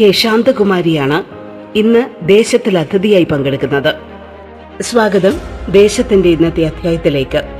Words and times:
K 0.00 0.10
ശാന്തകുമാരിയാണ് 0.10 1.24
ഇന്ന് 1.78 2.28
ദേശത്തിൽ 2.28 2.78
അതിഥിയായി 2.78 3.24
പങ്കെടുക്കുന്നത്. 3.24 3.94
സ്വാഗതം 4.82 5.32
ദേശത്തിന്റെ 5.72 6.28
ഇന്നത്തെ 6.28 6.62
അധ്യായത്തിലേക്ക്. 6.62 7.59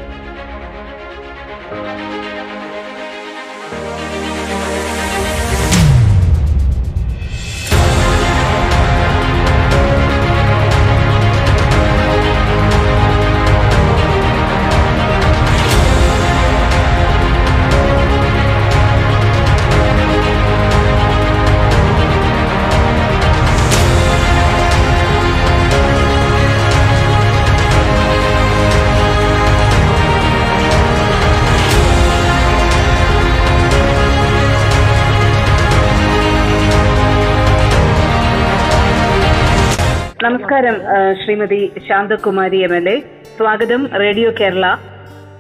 നമസ്കാരം 40.51 40.79
Shrimati 41.19 41.59
Santhakumari 41.89 42.59
M 42.67 42.73
L 42.77 42.87
A. 42.93 42.95
സ്വാഗതം 43.37 43.83
റേഡിയോ 44.03 44.31
കേരള 44.39 44.67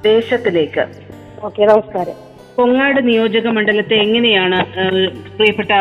ദേശത്തിലേക്ക്. 0.04 0.82
ഓക്കെ 1.46 1.62
നമസ്കാരം. 1.70 2.16
കൊങ്ങാട് 2.58 3.00
നിയോജക 3.08 3.46
മണ്ഡലത്തെ 3.56 3.96
എങ്ങനെയാണ് 4.04 4.58
പ്രിയപ്പെട്ട 5.38 5.72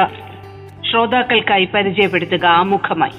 ശ്രോതാക്കൾക്കായി 0.88 1.68
പരിചയപ്പെടുത്തുക 1.75 2.45
ആമുഖമായി? 2.62 3.16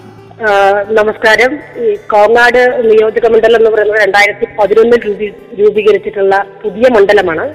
നമസ്കാരം. 0.99 1.55
ഈ 1.85 1.95
കോങ്ങാട് 2.15 2.61
നിയോജക 2.91 3.31
മണ്ഡലം 3.35 3.61
എന്ന് 3.61 3.73
പറയുന്നത് 3.77 4.03
രണ്ടായിരത്തി 4.07 4.49
പതിനൊന്നിൽ 4.59 5.01
രൂപീ 5.07 5.29
രൂപീകരിച്ചിട്ടുള്ള 5.61 6.35
പുതിയ 6.65 6.89
മണ്ഡലമാണ്. 6.97 7.47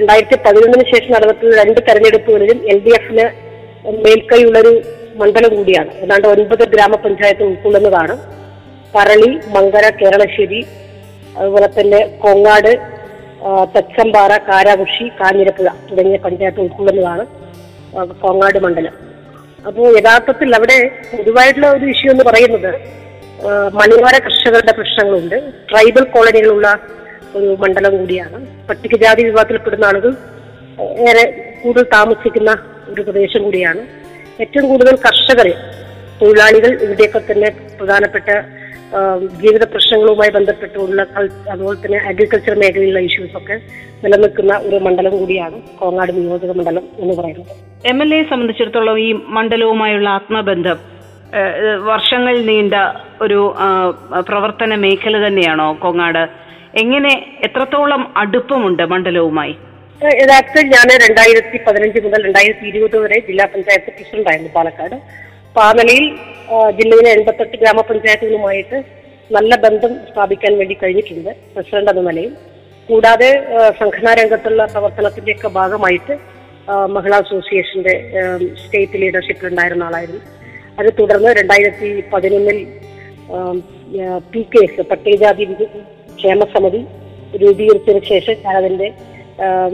രണ്ടായിരത്തി 0.00 0.38
പതിനൊന്നിന് 0.48 0.86
ശേഷം 0.92 1.14
നടന്നിട്ടുള്ള 1.16 1.56
രണ്ട് 1.62 1.80
തെരഞ്ഞെടുപ്പുകളിലും 1.88 2.60
എൽ 2.74 2.80
ഡി 2.86 2.94
എഫിന് 3.00 3.26
മേൽക്കൈയുള്ളൊരു 4.04 4.74
മണ്ഡലം 5.20 5.52
കൂടിയാണ്. 5.58 5.90
ഏതാണ്ട് 6.04 6.26
ഒൻപത് 6.32 6.64
ഗ്രാമപഞ്ചായത്ത് 6.74 7.44
ഉൾക്കൊള്ളുന്നതാണ്. 7.50 8.14
പറളി 8.94 9.30
മങ്കര 9.54 9.86
കേരളശ്ശേരി 10.00 10.60
അതുപോലെ 11.38 11.68
തന്നെ 11.78 12.00
കോങ്ങാട് 12.22 12.72
തച്ചമ്പാറ 13.74 14.32
കാരാകുഷി 14.48 15.06
കാഞ്ഞിരപ്പുഴ 15.18 15.68
തുടങ്ങിയ 15.88 16.18
പഞ്ചായത്ത് 16.26 16.60
ഉൾക്കൊള്ളുന്നതാണ് 16.64 17.24
കോങ്ങാട് 18.22 18.58
മണ്ഡലം. 18.66 18.94
അപ്പോൾ 19.68 19.86
യഥാർത്ഥത്തിൽ 19.98 20.48
അവിടെ 20.58 20.78
പൊതുവായിട്ടുള്ള 21.10 21.68
ഒരു 21.76 21.86
ഇഷ്യൂ 21.94 22.08
എന്ന് 22.14 22.24
പറയുന്നത് 22.28 22.72
മലയോര 23.78 24.16
കർഷകരുടെ 24.24 24.72
പ്രശ്നങ്ങളുണ്ട്. 24.78 25.36
ട്രൈബൽ 25.70 26.04
കോളനികളുള്ള 26.14 26.68
ഒരു 27.38 27.48
മണ്ഡലം 27.62 27.94
കൂടിയാണ്. 28.00 28.38
പട്ടികജാതി 28.68 29.22
വിഭാഗത്തിൽപ്പെടുന്ന 29.28 29.84
ആളുകൾ 29.90 30.12
ഏറെ 31.08 31.24
കൂടുതൽ 31.62 31.86
താമസിക്കുന്ന 31.96 32.50
ഒരു 32.92 33.00
പ്രദേശം 33.06 33.42
കൂടിയാണ്. 33.46 33.82
ഏറ്റവും 34.44 34.66
കൂടുതൽ 34.70 34.94
കർഷകർ 35.06 35.48
തൊഴിലാളികൾ 36.20 36.70
ഇവിടെയൊക്കെ 36.84 37.20
തന്നെ 37.28 37.48
പ്രധാനപ്പെട്ട 37.78 38.28
ജീവിത 39.42 39.64
പ്രശ്നങ്ങളുമായി 39.72 40.32
ബന്ധപ്പെട്ടുള്ള 40.36 41.00
അതുപോലെ 41.52 41.76
തന്നെ 41.84 41.98
അഗ്രികൾച്ചർ 42.10 42.54
മേഖലയിലുള്ള 42.62 43.00
ഇഷ്യൂസ് 43.08 43.36
ഒക്കെ 43.40 43.56
നിലനിൽക്കുന്ന 44.02 44.52
ഒരു 44.66 44.76
മണ്ഡലം 44.86 45.14
കൂടിയാണ് 45.20 45.56
കോങ്ങാട് 45.80 46.12
നിയോജക 46.18 46.52
മണ്ഡലം 46.58 46.84
എന്ന് 47.02 47.14
പറയുന്നത്. 47.18 47.52
എം 47.90 47.98
എൽ 48.04 48.10
എ 48.18 48.20
സംബന്ധിച്ചിടത്തോളം 48.30 48.98
ഈ 49.06 49.08
മണ്ഡലവുമായുള്ള 49.36 50.08
ആത്മബന്ധം 50.18 50.78
വർഷങ്ങൾ 51.90 52.34
നീണ്ട 52.50 52.74
ഒരു 53.24 53.40
പ്രവർത്തന 54.28 54.74
മേഖല 54.84 55.16
തന്നെയാണോ 55.26 55.68
കോങ്ങാട്? 55.84 56.24
എങ്ങനെ 56.82 57.12
എത്രത്തോളം 57.46 58.02
അടുപ്പമുണ്ട് 58.22 58.84
മണ്ഡലവുമായി? 58.92 59.54
യഥാർത്ഥത്തിൽ 60.04 60.66
ഞാൻ 60.74 60.88
രണ്ടായിരത്തി 61.02 61.58
പതിനഞ്ച് 61.66 61.98
മുതൽ 62.06 62.20
രണ്ടായിരത്തി 62.26 62.66
ഇരുപത് 62.70 62.96
വരെ 63.02 63.18
ജില്ലാ 63.28 63.44
പഞ്ചായത്ത് 63.52 63.90
പ്രസിഡന്റ് 63.96 64.28
ആയിരുന്നു 64.30 64.50
പാലക്കാട്. 64.56 64.96
അപ്പൊ 65.48 65.60
ആ 65.66 65.70
നിലയിൽ 65.78 66.06
ജില്ലയിലെ 66.78 67.10
എൺപത്തെട്ട് 67.16 67.56
ഗ്രാമപഞ്ചായത്തുകളുമായിട്ട് 67.62 68.78
നല്ല 69.36 69.56
ബന്ധം 69.64 69.92
സ്ഥാപിക്കാൻ 70.10 70.52
വേണ്ടി 70.60 70.74
കഴിഞ്ഞിട്ടുണ്ട് 70.82 71.30
പ്രസിഡന്റ് 71.54 71.90
എന്ന 71.92 72.02
നിലയിൽ. 72.10 72.32
കൂടാതെ 72.88 73.30
സംഘടനാ 73.80 74.12
രംഗത്തുള്ള 74.20 74.64
പ്രവർത്തനത്തിന്റെയൊക്കെ 74.74 75.48
ഭാഗമായിട്ട് 75.58 76.14
മഹിളാ 76.96 77.18
അസോസിയേഷന്റെ 77.24 77.94
സ്റ്റേറ്റ് 78.62 79.00
ലീഡർഷിപ്പിൽ 79.02 79.48
ഉണ്ടായിരുന്ന 79.52 79.88
ആളായിരുന്നു. 79.88 80.22
അത് 80.78 80.88
തുടർന്ന് 81.00 81.30
രണ്ടായിരത്തി 81.40 81.88
പതിനൊന്നിൽ 82.12 82.58
പി 84.32 84.40
കെ 84.52 84.62
എസ് 84.66 84.82
പട്ടികജാതി 84.90 85.44
ക്ഷേമസമിതി 85.50 85.66
ക്ഷേമ 86.18 86.44
സമിതി 86.54 86.80
രൂപീകരിച്ചതിന് 87.42 88.02
ശേഷം 88.12 88.36
ഞാൻ 88.46 88.56
അതിന്റെ 88.62 88.88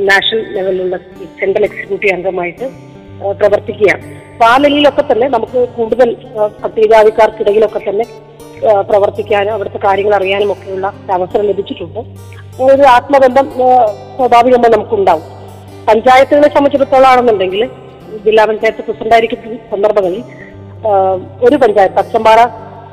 നാഷണൽ 0.08 0.42
ലെവലിലുള്ള 0.56 0.96
സെൻട്രൽ 1.40 1.64
എക്സിക്യൂട്ടീവ് 1.68 2.12
അംഗമായിട്ട് 2.14 2.66
പ്രവർത്തിക്കുകയാണ് 3.40 4.04
അപ്പൊ 4.32 4.44
ആ 4.52 4.54
നിലയിലൊക്കെ 4.62 5.02
തന്നെ 5.10 5.26
നമുക്ക് 5.28 5.58
കൂടുതൽ 5.76 6.08
പട്ടികജാതിക്കാർക്കിടയിലൊക്കെ 6.62 7.80
തന്നെ 7.88 8.04
പ്രവർത്തിക്കാനും 8.88 9.52
അവിടുത്തെ 9.54 9.80
കാര്യങ്ങൾ 9.84 10.14
അറിയാനും 10.14 10.52
ഒക്കെയുള്ള 10.52 10.86
അവസരം 11.16 11.44
ലഭിച്ചിട്ടുണ്ട്. 11.50 12.00
ഒരു 12.64 12.82
ആത്മബന്ധം 12.96 13.46
സ്വാഭാവികമായി 14.16 14.72
നമുക്കുണ്ടാവും. 14.74 15.24
പഞ്ചായത്തുകളെ 15.88 16.48
സംബന്ധിച്ചിടത്തോളം 16.48 17.08
ആണെന്നുണ്ടെങ്കിൽ 17.12 17.62
ജില്ലാ 18.26 18.44
പഞ്ചായത്ത് 18.50 18.82
പ്രസിഡന്റായിരിക്കുന്ന 18.86 19.56
സന്ദർഭങ്ങളിൽ 19.72 20.22
ഒരു 21.46 21.56
പഞ്ചായത്ത് 21.62 22.00
അച്ചമ്പാറ 22.02 22.40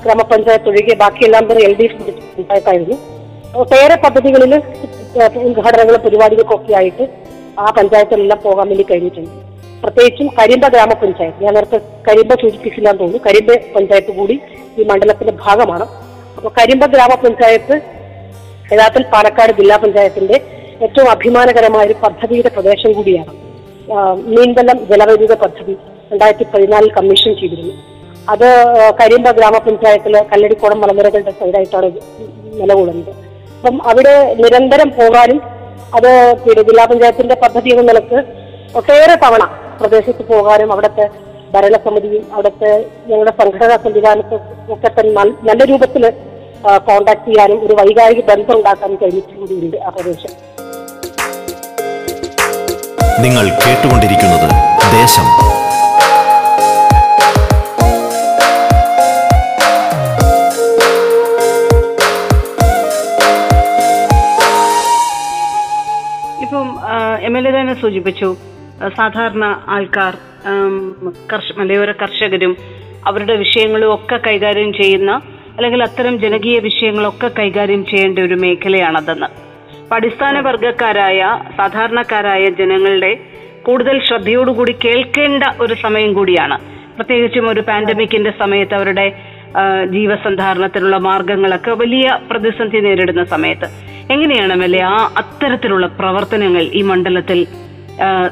ഗ്രാമപഞ്ചായത്ത് 0.04 0.70
ഒഴികെ 0.72 0.96
ബാക്കിയെല്ലാം 1.04 1.46
തന്നെ 1.52 1.64
എൽ 1.68 1.74
ഡി 1.80 1.86
എഫ് 1.88 2.16
പഞ്ചായത്തായിരുന്നു. 2.36 2.98
ഒട്ടേറെ 3.62 3.96
പദ്ധതികളിൽ 4.06 4.54
ഉദ്ഘാടനങ്ങളും 5.18 6.02
പരിപാടികൾക്കൊക്കെ 6.02 6.74
ആയിട്ട് 6.74 7.06
ആ 7.60 7.74
പഞ്ചായത്തിലെല്ലാം 7.78 8.40
പോകാൻ 8.44 8.68
വേണ്ടി 8.70 8.86
കഴിഞ്ഞിട്ടുണ്ട്. 8.92 9.32
പ്രത്യേകിച്ചും 9.84 10.28
കരിമ്പ 10.40 10.68
ഗ്രാമപഞ്ചായത്ത്. 10.68 11.44
ഞാൻ 11.44 11.54
നേരത്തെ 11.54 11.80
കരിമ്പ 12.08 12.34
സൂചിപ്പിച്ചില്ലാന്ന് 12.42 13.00
തോന്നുന്നു. 13.00 13.30
കരിമ്പ 13.30 13.76
പഞ്ചായത്ത് 13.76 14.16
കൂടി 14.16 14.40
ഈ 14.78 14.84
മണ്ഡലത്തിന്റെ 14.84 15.34
ഭാഗമാണ്. 15.46 15.86
അപ്പോൾ 16.38 16.52
കരിമ്പ 16.60 16.86
ഗ്രാമപഞ്ചായത്ത് 16.86 17.76
യഥാർത്ഥത്തിൽ 18.74 19.06
പാലക്കാട് 19.14 19.52
ജില്ലാ 19.52 19.78
പഞ്ചായത്തിന്റെ 19.78 20.42
ഏറ്റവും 20.86 21.10
അഭിമാനകരമായ 21.10 21.86
ഒരു 21.86 21.96
പദ്ധതിയുടെ 22.04 22.50
പ്രദേശം 22.50 22.94
കൂടിയാണ്. 22.94 23.32
മീൻവെല്ലം 24.14 24.86
ജലവൈദ്യുത 24.92 25.34
പദ്ധതി 25.34 25.78
രണ്ടായിരത്തി 26.12 26.46
പതിനാലിൽ 26.54 26.92
കമ്മീഷൻ 26.94 27.34
ചെയ്തിരുന്നു. 27.40 27.74
അത് 28.30 28.48
കരിമ്പ 29.02 29.32
ഗ്രാമപഞ്ചായത്തിലെ 29.32 30.22
കല്ലടിക്കോടം 30.34 30.82
മലനിരകളുടെ 30.82 31.32
സൈഡായിട്ടാണ് 31.40 31.92
നിലകൊള്ളുന്നത്. 32.62 33.29
അപ്പം 33.60 33.88
അവിടെ 33.88 34.14
നിരന്തരം 34.36 34.90
പോകാനും 34.90 35.40
അത് 35.94 36.12
പിന്നെ 36.44 36.64
ജില്ലാ 36.64 36.86
പഞ്ചായത്തിന്റെ 36.86 37.36
പദ്ധതി 37.36 37.70
എന്ന 37.70 37.82
നിലയ്ക്ക് 37.82 38.20
ഒട്ടേറെ 38.76 39.16
തവണ 39.16 39.44
പ്രദേശത്ത് 39.80 40.24
പോകാനും 40.28 40.72
അവിടുത്തെ 40.72 41.06
ഭരണസമിതിയും 41.54 42.24
അവിടുത്തെ 42.34 42.72
ഞങ്ങളുടെ 43.10 43.34
സംഘടനാ 43.40 43.78
സംവിധാനത്തെ 43.78 44.38
ഒക്കെ 44.72 44.90
തന്നെ 44.90 45.14
നല്ല- 45.42 45.68
രൂപത്തിൽ 45.70 46.04
കോണ്ടാക്ട് 46.86 47.26
ചെയ്യാനും 47.26 47.66
ഒരു 47.66 47.74
വൈകാരിക 47.74 48.22
ബന്ധം 48.28 48.56
ഉണ്ടാക്കാനും 48.58 48.98
കഴിഞ്ഞിട്ടുണ്ട് 49.02 49.78
ആ 49.78 49.90
പ്രദേശം. 49.90 50.34
നിങ്ങൾ 53.22 53.46
കേട്ടുകൊണ്ടിരിക്കുന്നത് 53.62 54.50
ദേശം. 54.92 55.28
എം 67.22 67.38
എൽ 67.38 67.48
എ 67.48 67.52
തന്നെ 67.52 67.74
സൂചിപ്പിച്ചു. 67.74 68.36
സാധാരണ 68.98 69.46
ആൾക്കാർ 69.68 70.14
മലയോര 71.58 71.92
കർഷകരും 71.92 72.54
അവരുടെ 73.08 73.36
വിഷയങ്ങളും 73.36 73.94
ഒക്കെ 73.94 74.18
കൈകാര്യം 74.28 74.74
ചെയ്യുന്ന 74.74 75.12
അല്ലെങ്കിൽ 75.56 75.84
അത്തരം 75.84 76.20
ജനകീയ 76.20 76.60
വിഷയങ്ങളൊക്കെ 76.60 77.30
കൈകാര്യം 77.40 77.86
ചെയ്യേണ്ട 77.86 78.20
ഒരു 78.20 78.34
മേഖലയാണതെന്ന്. 78.34 79.28
അടിസ്ഥാന 79.94 80.40
വർഗക്കാരായ 80.40 81.22
സാധാരണക്കാരായ 81.58 82.50
ജനങ്ങളുടെ 82.50 83.12
കൂടുതൽ 83.64 83.96
ശ്രദ്ധയോടുകൂടി 84.08 84.76
കേൾക്കേണ്ട 84.86 85.44
ഒരു 85.62 85.74
സമയം 85.74 86.14
കൂടിയാണ്. 86.14 86.58
പ്രത്യേകിച്ചും 86.96 87.50
ഒരു 87.50 87.62
പാൻഡമിക്കിന്റെ 87.62 88.32
സമയത്ത് 88.40 88.74
അവരുടെ 88.74 89.08
ജീവസന്ധാരണത്തിനുള്ള 89.94 90.98
മാർഗങ്ങളൊക്കെ 90.98 91.72
വലിയ 91.72 92.20
പ്രതിസന്ധി 92.32 92.78
നേരിടുന്ന 92.78 93.24
സമയത്ത്. 93.24 93.70
എങ്ങനെയാണ് 94.12 94.64
അല്ലെ 94.64 94.82
ആ 94.84 94.98
അത്തരത്തിലുള്ള 95.18 95.88
പ്രവർത്തനങ്ങൾ 95.88 96.62
ഈ 96.62 96.82
മണ്ഡലത്തിൽ 96.82 97.48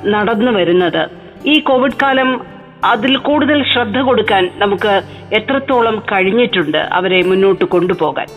നടന്നു 0.05 0.51
വരുന്നത്? 0.51 1.09
ഈ 1.45 1.59
കോവിഡ് 1.59 1.99
കാലം 2.01 2.29
അതിൽ 2.85 3.17
കൂടുതൽ 3.17 3.63
ശ്രദ്ധ 3.73 3.97
കൊടുക്കാൻ 3.97 4.49
നമുക്ക് 4.55 5.01
എത്രത്തോളം 5.35 6.03
കഴിഞ്ഞിട്ടുണ്ട് 6.11 6.77
അവരെ 6.77 7.21
മുന്നോട്ട് 7.23 7.65
കൊണ്ടുപോകാൻ? 7.65 8.27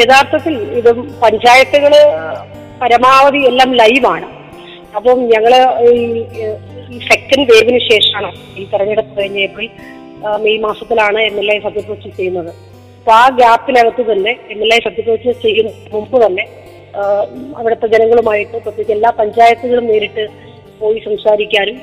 യഥാർത്ഥത്തിൽ 0.00 0.54
ഇതും 0.78 0.98
പഞ്ചായത്തുകൾ 1.22 1.94
പരമാവധി 2.82 3.38
എല്ലാം 3.38 3.70
ലൈവാണ്. 3.76 4.26
അപ്പം 4.96 5.18
ഞങ്ങൾ 5.20 5.54
ഈ 6.94 6.98
സെക്കൻഡ് 6.98 7.46
വേവിന് 7.52 7.78
ശേഷമാണ് 7.78 8.30
ഈ 8.58 8.64
തെരഞ്ഞെടുപ്പ് 8.64 9.20
കഴിഞ്ഞ 9.20 9.38
ഏപ്രിൽ 9.38 9.70
മെയ് 10.44 10.60
മാസത്തിലാണ് 10.66 11.20
എം 11.30 11.36
എൽ 11.42 11.48
എ 11.54 11.56
സത്യപ്രതിജ്ഞ 11.66 12.12
ചെയ്യുന്നത്. 12.18 12.50
അപ്പൊ 12.98 13.12
ആ 13.22 13.24
ഗ്യാപ്പിനകത്ത് 13.38 14.02
തന്നെ 14.12 14.32
എം 14.54 14.60
എൽ 14.64 14.70
എ 14.76 14.78
സത്യപ്രതിജ്ഞ 14.86 15.32
ചെയ്യുന്ന 15.44 15.72
മുമ്പ് 15.94 16.16
തന്നെ 16.24 16.44
അവിടുത്തെ 17.58 17.86
ജനങ്ങളുമായിട്ട് 17.94 18.56
പ്രത്യേകിച്ച് 18.64 18.94
എല്ലാ 18.96 19.10
പഞ്ചായത്തുകളും 19.20 19.86
നേരിട്ട് 19.92 20.24
പോയി 20.80 20.98
സംസാരിക്കാനും 21.08 21.76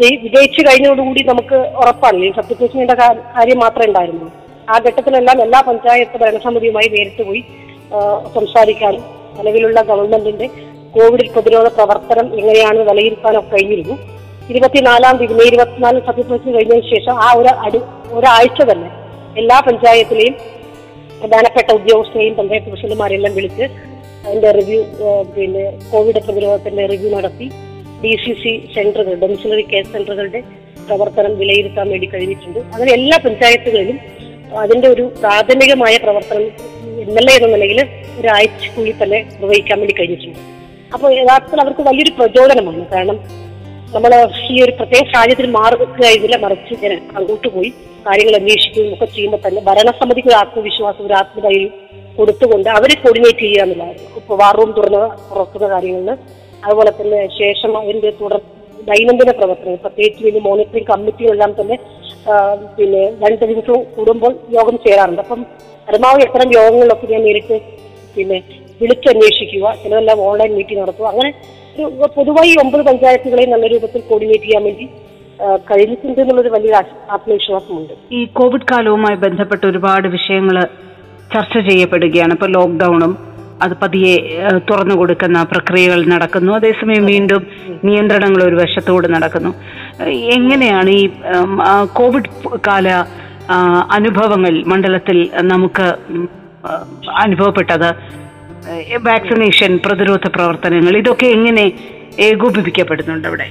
വിജയിച്ചു 0.00 0.60
കഴിഞ്ഞതോടുകൂടി 0.66 1.22
നമുക്ക് 1.32 1.58
ഉറപ്പാണ് 1.80 2.24
ഈ 2.28 2.30
സത്യപ്രതിജ്ഞയുടെ 2.38 2.96
കാര്യം 3.02 3.58
മാത്രമേ 3.64 3.88
ഉണ്ടായിരുന്നുള്ളൂ. 3.90 4.30
ആ 4.72 4.76
ഘട്ടത്തിലെല്ലാം 4.86 5.38
എല്ലാ 5.46 5.60
പഞ്ചായത്ത് 5.68 6.16
ഭരണസമിതിയുമായി 6.22 6.88
നേരിട്ട് 6.94 7.22
പോയി 7.28 7.42
സംസാരിക്കാനും 8.36 9.04
നിലവിലുള്ള 9.38 9.78
ഗവൺമെന്റിന്റെ 9.90 10.46
കോവിഡ് 10.96 11.24
പ്രതിരോധ 11.34 11.68
പ്രവർത്തനം 11.76 12.26
എങ്ങനെയാണെന്ന് 12.40 12.86
വിലയിരുത്താനൊക്കെ 12.90 13.50
കഴിഞ്ഞിരുന്നു. 13.54 13.94
ഇരുപത്തിനാലാം 14.52 15.14
തീയതി 15.20 15.44
ഇരുപത്തിനാല് 15.50 15.98
സത്യപ്രതിജ്ഞ 16.08 16.50
കഴിഞ്ഞതിന് 16.56 16.86
ശേഷം 16.94 17.14
ആ 17.26 17.28
ഒരു 17.40 17.50
അടി 17.66 17.80
ഒരാഴ്ച 18.16 18.62
തന്നെ 18.70 18.88
എല്ലാ 19.40 19.56
പഞ്ചായത്തിലെയും 19.68 20.34
പ്രധാനപ്പെട്ട 21.20 21.68
ഉദ്യോഗസ്ഥരെയും 21.78 22.34
പഞ്ചായത്ത് 22.38 22.70
പ്രസിഡന്റുമാരെല്ലാം 22.72 23.32
വിളിച്ച് 23.38 23.64
അതിന്റെ 24.26 24.50
റിവ്യൂ 24.58 24.80
പിന്നെ 25.34 25.64
കോവിഡ് 25.92 26.20
പ്രതിരോധത്തിന്റെ 26.26 26.84
റിവ്യൂ 26.92 27.08
നടത്തി 27.16 27.46
ഡി 28.02 28.12
സി 28.22 28.32
സി 28.42 28.52
സെന്ററുകൾ 28.74 29.14
ഡൊമിസിലറി 29.22 29.64
കെയർ 29.70 29.84
സെന്ററുകളുടെ 29.94 30.40
പ്രവർത്തനം 30.88 31.32
വിലയിരുത്താൻ 31.40 31.86
വേണ്ടി 31.92 32.06
കഴിഞ്ഞിട്ടുണ്ട്. 32.14 32.58
അങ്ങനെ 32.74 32.90
എല്ലാ 32.98 33.16
പഞ്ചായത്തുകളിലും 33.26 33.98
അതിന്റെ 34.62 34.88
ഒരു 34.94 35.04
പ്രാഥമികമായ 35.20 35.94
പ്രവർത്തനം 36.04 36.44
എം 37.04 37.16
എൽ 37.20 37.28
എ 37.30 37.36
എന്ന 37.38 37.48
നിലയിൽ 37.54 37.80
ഒരാഴ്ചക്കുള്ളിൽ 38.18 38.96
തന്നെ 39.02 39.20
നിർവഹിക്കാൻ 39.40 39.78
വേണ്ടി 39.82 39.94
കഴിഞ്ഞിട്ടുണ്ട്. 40.00 40.40
അപ്പോൾ 40.94 41.08
യഥാർത്ഥത്തിൽ 41.20 41.60
അവർക്ക് 41.64 41.84
വലിയൊരു 41.88 42.12
പ്രചോദനമാണ്. 42.18 42.84
കാരണം 42.94 43.18
നമ്മൾ 43.94 44.12
ഈ 44.52 44.56
ഒരു 44.64 44.72
പ്രത്യേക 44.78 45.02
സാഹചര്യത്തിൽ 45.12 45.46
മാറി 45.56 45.76
നിൽക്കുകയായിരുന്നില്ല 45.80 46.36
മറിച്ച് 46.44 46.72
ഇങ്ങനെ 46.76 46.96
അങ്ങോട്ട് 47.18 47.48
പോയി 47.56 47.70
കാര്യങ്ങൾ 48.06 48.34
അന്വേഷിക്കുകയും 48.38 48.92
ഒക്കെ 48.94 49.06
ചെയ്യുമ്പോൾ 49.16 49.40
തന്നെ 49.44 49.60
ഭരണസമിതിക്ക് 49.68 50.28
ഒരു 50.30 50.36
ആത്മവിശ്വാസം 50.42 51.02
ഒരു 51.08 51.14
ആത്മധൈര്യം 51.20 51.72
കൊടുത്തുകൊണ്ട് 52.18 52.68
അവരെ 52.78 52.94
കോർഡിനേറ്റ് 53.02 53.42
ചെയ്യുക 53.44 53.62
എന്നുള്ളതായിരുന്നു. 53.64 54.10
ഇപ്പോൾ 54.20 54.36
വാർ 54.42 54.54
റൂം 54.58 54.70
തുറന്ന 54.78 54.98
തുറക്കുന്ന 55.30 55.66
കാര്യങ്ങളിൽ 55.74 56.10
അതുപോലെ 56.66 56.90
തന്നെ 56.98 57.20
ശേഷം 57.40 57.72
അതിന്റെ 57.80 58.10
തുടർ 58.20 58.40
ദൈനംദിന 58.90 59.30
പ്രവർത്തനങ്ങൾ 59.38 59.80
പ്രത്യേകിച്ച് 59.86 60.22
വലിയ 60.26 60.42
മോണിറ്ററിംഗ് 60.48 60.88
കമ്മിറ്റികളെല്ലാം 60.92 61.52
തന്നെ 61.60 61.76
പിന്നെ 62.76 63.02
രണ്ട് 63.22 63.44
ദിവസവും 63.50 63.82
കൂടുമ്പോൾ 63.96 64.32
യോഗം 64.58 64.76
ചേരാറുണ്ട്. 64.84 65.22
അപ്പം 65.24 65.40
പരമാവധി 65.88 66.24
അത്തരം 66.28 66.50
യോഗങ്ങളിലൊക്കെ 66.58 67.06
ഞാൻ 67.14 67.22
നേരിട്ട് 67.28 67.56
പിന്നെ 68.16 68.38
വിളിച്ചന്വേഷിക്കുക 68.80 69.66
ചിലതെല്ലാം 69.82 70.18
ഓൺലൈൻ 70.28 70.50
മീറ്റിംഗ് 70.58 70.82
നടത്തുക. 70.82 71.06
അങ്ങനെ 71.12 71.30
പൊതുവായി 72.16 72.52
ഒമ്പത് 72.62 72.82
പഞ്ചായത്തുകളെ 72.86 73.44
നല്ല 73.52 73.66
രൂപത്തിൽ 73.66 74.02
കോർഡിനേറ്റ് 74.10 74.44
ചെയ്യാൻ 74.44 74.64
വേണ്ടി 74.64 74.86
കഴിഞ്ഞിട്ടുണ്ട് 75.70 76.20
എന്നുള്ളൊരു 76.20 76.48
വലിയ 76.48 76.72
ആത്മവിശ്വാസമുണ്ട്. 77.10 77.92
ഈ 78.12 78.24
കോവിഡ് 78.38 78.68
കാലവുമായി 78.72 79.16
ബന്ധപ്പെട്ട 79.16 79.62
ഒരുപാട് 79.66 80.08
വിഷയങ്ങൾ 80.08 80.56
ചർച്ച 81.34 81.58
ചെയ്യപ്പെടുകയാണ്. 81.68 82.32
ഇപ്പൊ 82.32 82.46
ലോക്ക്ഡൌണും 82.46 83.12
അത് 83.62 83.74
പതിയെ 83.82 84.14
തുറന്നു 84.70 84.94
കൊടുക്കുന്ന 84.94 85.42
പ്രക്രിയകൾ 85.42 86.00
നടക്കുന്നു. 86.06 86.52
അതേസമയം 86.52 87.04
വീണ്ടും 87.06 87.42
നിയന്ത്രണങ്ങൾ 87.84 88.42
ഒരു 88.44 88.56
വശത്തോട് 88.56 89.06
നടക്കുന്നു. 89.14 89.50
എങ്ങനെയാണ് 90.36 90.90
ഈ 90.90 91.02
കോവിഡ് 91.92 92.30
കാല 92.68 92.88
അനുഭവങ്ങൾ 93.90 94.54
മണ്ഡലത്തിൽ 94.72 95.18
നമുക്ക് 95.52 95.86
അനുഭവപ്പെട്ടത്? 97.24 97.88
വാക്സിനേഷൻ 99.06 99.72
പ്രതിരോധ 99.84 100.26
പ്രവർത്തനങ്ങൾ 100.36 100.94
ഇതൊക്കെ 100.98 101.26
എങ്ങനെ 101.36 101.64
ഏകോപിപ്പിക്കപ്പെടുന്നുണ്ട് 102.26 103.26
അവിടെ? 103.28 103.46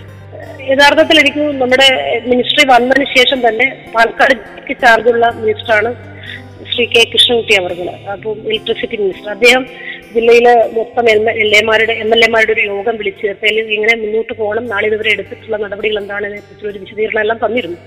യഥാർത്ഥത്തിൽ 0.69 1.17
എനിക്ക് 1.19 1.43
നമ്മുടെ 1.61 1.87
മിനിസ്ട്രി 2.27 2.63
വന്നതിന് 2.69 3.07
ശേഷം 3.17 3.39
തന്നെ 3.47 3.65
പാലക്കാട് 3.93 4.35
ചാർജുള്ള 4.83 5.25
മിനിസ്റ്ററാണ് 5.39 5.89
ശ്രീ 6.71 6.83
കെ 6.85 7.01
കൃഷ്ണൻകുട്ടി 7.11 7.53
അവർകൾ 7.59 7.87
അപ്പം 8.13 8.37
ഇലക്ട്രിസിറ്റി 8.47 8.97
മിനിസ്റ്റർ 9.01 9.31
അദ്ദേഹം 9.31 9.63
ജില്ലയിലെ 10.13 10.53
മൊത്തം 10.77 11.05
എം 11.09 11.23
എൽ 11.43 11.51
എമാരുടെ 11.59 11.93
എം 12.03 12.09
എൽ 12.15 12.21
എമാരുടെ 12.27 12.53
ഒരു 12.53 12.63
യോഗം 12.69 12.95
വിളിച്ചു 12.99 13.21
ചേർത്തതിൽ 13.21 13.73
ഇങ്ങനെ 13.75 13.93
മുന്നോട്ട് 14.03 14.33
പോകണം 14.33 14.65
നാളെ 14.67 14.87
ഇതുവരെ 14.87 15.11
എടുത്തിട്ടുള്ള 15.15 15.57
നടപടികൾ 15.63 15.97
എന്താണെന്ന് 16.01 16.39
കുറിച്ചുള്ള 16.39 16.71
ഒരു 16.73 16.81
വിശദീകരണം 16.83 17.21
എല്ലാം 17.21 17.39
തന്നിരുന്നു. 17.45 17.79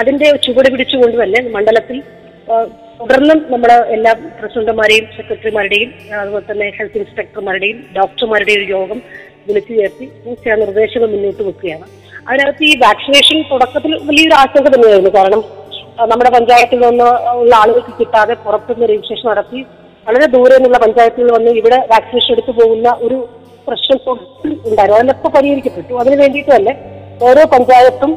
അതിന്റെ 0.00 0.28
ചുവട് 0.46 0.68
പിടിച്ചുകൊണ്ട് 0.72 1.16
തന്നെ 1.22 1.40
മണ്ഡലത്തിൽ 1.56 1.98
തുടർന്നും 2.98 3.38
നമ്മൾ 3.52 3.70
എല്ലാ 3.94 4.12
പ്രസിഡന്റുമാരെയും 4.38 5.06
സെക്രട്ടറിമാരുടെയും 5.16 5.90
അതുപോലെ 6.20 6.44
തന്നെ 6.50 6.66
ഹെൽത്ത് 6.76 6.98
ഇൻസ്പെക്ടർമാരുടെയും 7.00 7.78
ഡോക്ടർമാരുടെയും 7.96 8.58
ഒരു 8.60 8.66
യോഗം 8.76 8.98
വിളിച്ചു 9.48 9.72
ചേർത്തി 9.78 10.06
ചില 10.44 10.54
നിർദ്ദേശങ്ങൾ 10.62 11.08
മുന്നോട്ട് 11.14 11.42
വെക്കുകയാണ്. 11.48 11.86
അതിനകത്ത് 12.28 12.64
ഈ 12.70 12.74
വാക്സിനേഷൻ 12.84 13.38
തുടക്കത്തിൽ 13.52 13.92
വലിയൊരു 14.08 14.36
ആശങ്ക 14.42 14.68
തന്നെയായിരുന്നു. 14.74 15.12
കാരണം 15.18 15.42
നമ്മുടെ 16.10 16.30
പഞ്ചായത്തിൽ 16.36 16.78
നിന്ന് 16.84 17.08
ഉള്ള 17.40 17.52
ആളുകൾക്ക് 17.62 17.92
കിട്ടാതെ 17.98 18.34
പുറത്തുനിന്ന് 18.44 18.86
രജിസ്ട്രേഷൻ 18.90 19.26
നടത്തി 19.32 19.60
വളരെ 20.06 20.26
ദൂരെ 20.34 20.54
നിന്നുള്ള 20.56 20.78
പഞ്ചായത്തിൽ 20.84 21.28
വന്ന് 21.36 21.50
ഇവിടെ 21.60 21.78
വാക്സിനേഷൻ 21.92 22.32
എടുത്തു 22.34 22.52
പോകുന്ന 22.60 22.88
ഒരു 23.06 23.18
പ്രശ്നം 23.66 23.98
ഉണ്ടായിരുന്നു. 24.68 24.98
അതിലൊക്കെ 25.00 25.28
പരിഹരിക്കപ്പെട്ടു. 25.36 25.92
അതിനു 26.02 26.16
വേണ്ടിയിട്ട് 26.22 26.52
തന്നെ 26.56 26.74
ഓരോ 27.28 27.42
പഞ്ചായത്തും 27.54 28.12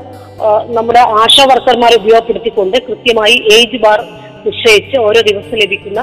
നമ്മുടെ 0.78 1.02
ആശാ 1.22 1.44
വർക്കർമാരെ 1.52 1.96
ഉപയോഗപ്പെടുത്തിക്കൊണ്ട് 2.02 2.78
കൃത്യമായി 2.88 3.36
ഏജ് 3.58 3.80
ബാർ 3.84 4.00
നിശ്ചയിച്ച് 4.48 4.98
ഓരോ 5.08 5.22
ദിവസം 5.30 5.56
ലഭിക്കുന്ന 5.64 6.02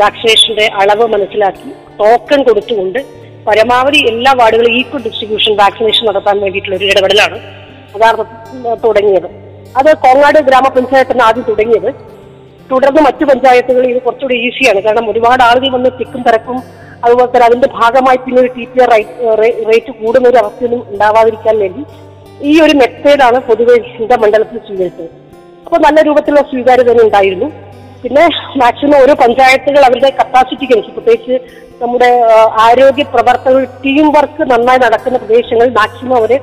വാക്സിനേഷന്റെ 0.00 0.66
അളവ് 0.80 1.04
മനസ്സിലാക്കി 1.14 1.70
ടോക്കൺ 2.00 2.40
കൊടുത്തുകൊണ്ട് 2.48 3.00
പരമാവധി 3.46 4.00
എല്ലാ 4.10 4.32
വാർഡുകളും 4.40 4.72
ഈക്വൽ 4.80 5.02
ഡിസ്ട്രിബ്യൂഷൻ 5.06 5.52
വാക്സിനേഷൻ 5.62 6.04
നടത്താൻ 6.10 6.36
വേണ്ടിയിട്ടുള്ള 6.44 6.76
ഒരു 6.80 6.86
ഇടപെടലാണ് 6.92 7.36
യഥാർത്ഥ 7.96 8.22
തുടങ്ങിയത്. 8.84 9.28
അത് 9.80 9.90
കോങ്ങാട് 10.04 10.38
ഗ്രാമപഞ്ചായത്തിന് 10.48 11.22
ആദ്യം 11.28 11.44
തുടങ്ങിയത്. 11.50 11.90
തുടർന്ന് 12.70 13.00
മറ്റു 13.06 13.24
പഞ്ചായത്തുകളിൽ 13.30 13.88
ഇത് 13.94 14.00
കുറച്ചുകൂടി 14.06 14.36
ഈസിയാണ്. 14.46 14.80
കാരണം 14.86 15.06
ഒരുപാട് 15.12 15.42
ആളുകൾ 15.48 15.70
വന്ന് 15.76 15.90
തിക്കും 15.98 16.22
തിരക്കും 16.26 16.58
അതുപോലെ 17.04 17.28
തന്നെ 17.32 17.46
അതിന്റെ 17.48 17.68
ഭാഗമായി 17.78 18.18
പിന്നെ 18.24 18.38
ഒരു 18.42 18.50
ടി 18.56 18.64
പി 18.70 18.80
ആർ 18.84 18.90
റേറ്റ് 19.70 19.92
കൂടുന്ന 20.00 20.26
ഒരു 20.32 20.38
അവസ്ഥയൊന്നും 20.42 20.82
ഉണ്ടാവാതിരിക്കാൻ 20.92 21.56
വേണ്ടി 21.64 21.82
ഈ 22.50 22.52
ഒരു 22.64 22.74
മെത്തേഡാണ് 22.80 23.38
പൊതുവെ 23.48 23.74
ചിന്ത 23.96 24.12
മണ്ഡലത്തിൽ 24.22 24.60
സ്വീകരിച്ചത്. 24.68 25.10
അപ്പോൾ 25.64 25.78
നല്ല 25.86 25.98
രൂപത്തിലുള്ള 26.08 26.42
സ്വീകാര്യത 26.50 26.88
തന്നെ 26.90 27.04
ഉണ്ടായിരുന്നു. 27.08 27.48
പിന്നെ 28.02 28.24
മാക്സിമം 28.62 28.96
ഓരോ 29.02 29.14
പഞ്ചായത്തുകൾ 29.22 29.82
അവരുടെ 29.88 30.10
കപ്പാസിറ്റിക്ക് 30.20 30.74
അനുസരിച്ച് 30.76 30.96
പ്രത്യേകിച്ച് 30.96 31.36
നമ്മുടെ 31.82 32.08
ആരോഗ്യ 32.64 33.04
പ്രവർത്തകർ 33.14 33.62
ടീം 33.84 34.06
വർക്ക് 34.16 34.42
നന്നായി 34.52 34.80
നടക്കുന്ന 34.84 35.18
പ്രദേശങ്ങളിൽ 35.22 35.72
മാക്സിമം 35.78 36.16
അവരെ 36.20 36.38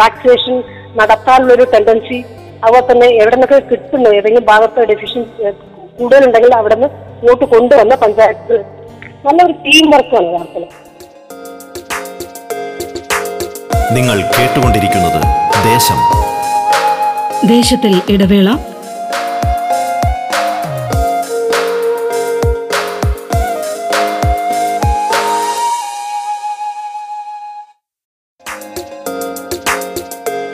വാക്സിനേഷൻ 0.00 0.54
നടത്താനുള്ള 1.00 1.52
ഒരു 1.58 1.66
ടെൻഡൻസി 1.74 2.18
അതുപോലെ 2.64 2.86
തന്നെ 2.90 3.08
എവിടെ 3.20 3.36
നിന്നൊക്കെ 3.36 3.58
കിട്ടുന്നു 3.70 4.08
ഏതെങ്കിലും 4.18 4.46
ഭാഗത്ത് 4.52 4.88
ഡെഫിഷ്യൻസി 4.92 5.52
കൂടുതലുണ്ടെങ്കിൽ 5.98 6.52
അവിടെ 6.60 6.76
നിന്ന് 6.76 6.88
ഇങ്ങോട്ട് 7.20 7.46
കൊണ്ടുവന്ന 7.54 7.94
പഞ്ചായത്ത് 8.04 8.56
നല്ലൊരു 9.26 9.54
ടീം 9.66 9.86
വർക്കാണ് 9.94 10.30
വാർത്തകൾ. 10.36 10.68
നിങ്ങൾ 13.96 14.18
കേട്ടുകൊണ്ടിരിക്കുന്നത് 14.36 15.20
ദേശം. 15.70 15.98
ദേശത്തിൽ 17.46 18.02
ഇടവേള. 18.10 18.48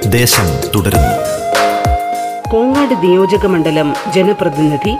ദേശം 0.08 0.46
തുടരുന്നു. 0.74 1.14
കോങ്ങാട് 2.50 2.94
നിയോജക 3.02 3.46
മണ്ഡലം 3.46 3.94
ജനപ്രതിനിധി 4.14 4.94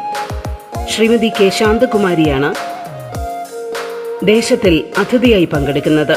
ശ്രീമതി 0.91 1.29
കെ 1.29 1.49
ശാന്തകുമാരിയാണ് 1.49 2.55
ദേശത്തിൽ 4.27 4.85
അതിഥിയായി 4.99 5.45
പങ്കെടുക്കുന്നത്. 5.45 6.17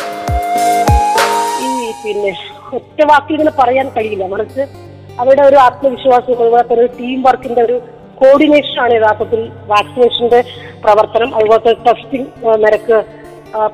പിന്നെ 2.05 2.31
ഒറ്റ 2.73 2.99
വാക്കിൽ 3.05 3.33
ഇങ്ങനെ 3.33 3.51
പറയാൻ 3.51 3.89
കഴിയില്ല. 3.89 4.27
മറിച്ച് 4.27 4.80
അവരുടെ 5.19 5.43
ഒരു 5.49 5.57
ആത്മവിശ്വാസം 5.63 6.33
അതുപോലെ 6.35 6.63
തന്നെ 6.63 6.83
ഒരു 6.83 6.91
ടീം 6.99 7.17
വർക്കിന്റെ 7.27 7.61
ഒരു 7.61 7.75
കോർഡിനേഷൻ 8.21 8.77
ആണ് 8.83 8.93
യഥാർത്ഥത്തിൽ 8.97 9.41
വാക്സിനേഷന്റെ 9.67 10.39
പ്രവർത്തനം. 10.83 11.29
അതുപോലെ 11.37 11.73
ടെസ്റ്റിംഗ് 11.87 12.27
നിരക്ക് 12.65 12.97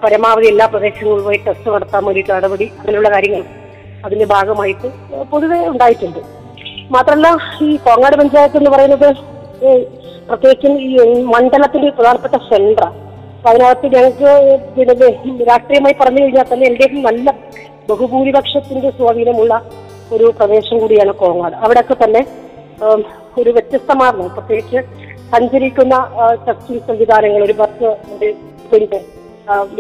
പരമാവധി 0.04 0.48
എല്ലാ 0.48 0.66
പ്രദേശങ്ങളിലും 0.66 1.26
പോയി 1.26 1.40
ടെസ്റ്റ് 1.48 1.70
നടത്താൻ 1.70 2.02
വേണ്ടിയിട്ട് 2.06 2.32
നടപടി 2.34 2.68
അങ്ങനെയുള്ള 2.80 3.10
കാര്യങ്ങൾ 3.10 3.44
അതിന്റെ 4.06 4.28
ഭാഗമായിട്ട് 4.34 4.88
പൊതുവെ 5.32 5.60
ഉണ്ടായിട്ടുണ്ട്. 5.72 6.22
മാത്രമല്ല 6.96 7.30
ഈ 7.64 7.70
കോങ്ങാട് 7.86 8.16
പഞ്ചായത്ത് 8.22 8.58
എന്ന് 8.58 8.72
പറയുന്നത് 8.76 9.10
പ്രത്യേകിച്ചും 10.30 10.74
ഈ 10.86 10.90
മണ്ഡലത്തിന്റെ 11.34 11.90
പ്രധാനപ്പെട്ട 11.98 12.38
സെന്ററാണ് 12.50 12.96
അപ്പൊ 13.38 13.50
അതിനകത്ത് 13.52 13.88
ഞങ്ങൾക്ക് 13.96 14.30
പിന്നെ 14.76 14.94
രാഷ്ട്രീയമായി 15.50 15.96
പറഞ്ഞു 16.00 16.22
കഴിഞ്ഞാൽ 16.24 16.48
തന്നെ 16.52 16.66
എൽ 16.70 16.76
ഡി 16.80 16.86
എഫ് 16.88 17.02
നല്ല 17.08 17.28
ബഹുഭൂരിപക്ഷത്തിന്റെ 17.90 18.90
സ്വാധീനമുള്ള 18.98 19.54
ഒരു 20.16 20.26
പ്രദേശം 20.40 20.76
കൂടിയാണ് 20.82 21.14
കോങ്ങാട്. 21.22 21.56
അവിടെയൊക്കെ 21.64 21.96
തന്നെ 22.04 22.22
ഒരു 23.42 23.50
വ്യത്യസ്തമാർന്ന. 23.56 24.28
പ്രത്യേകിച്ച് 24.38 24.80
സഞ്ചരിക്കുന്ന 25.34 25.96
ടെസ്റ്റിംഗ് 26.48 26.84
സംവിധാനങ്ങൾ 26.90 27.42
ഒരു 27.48 27.56
ബസ് 27.62 27.90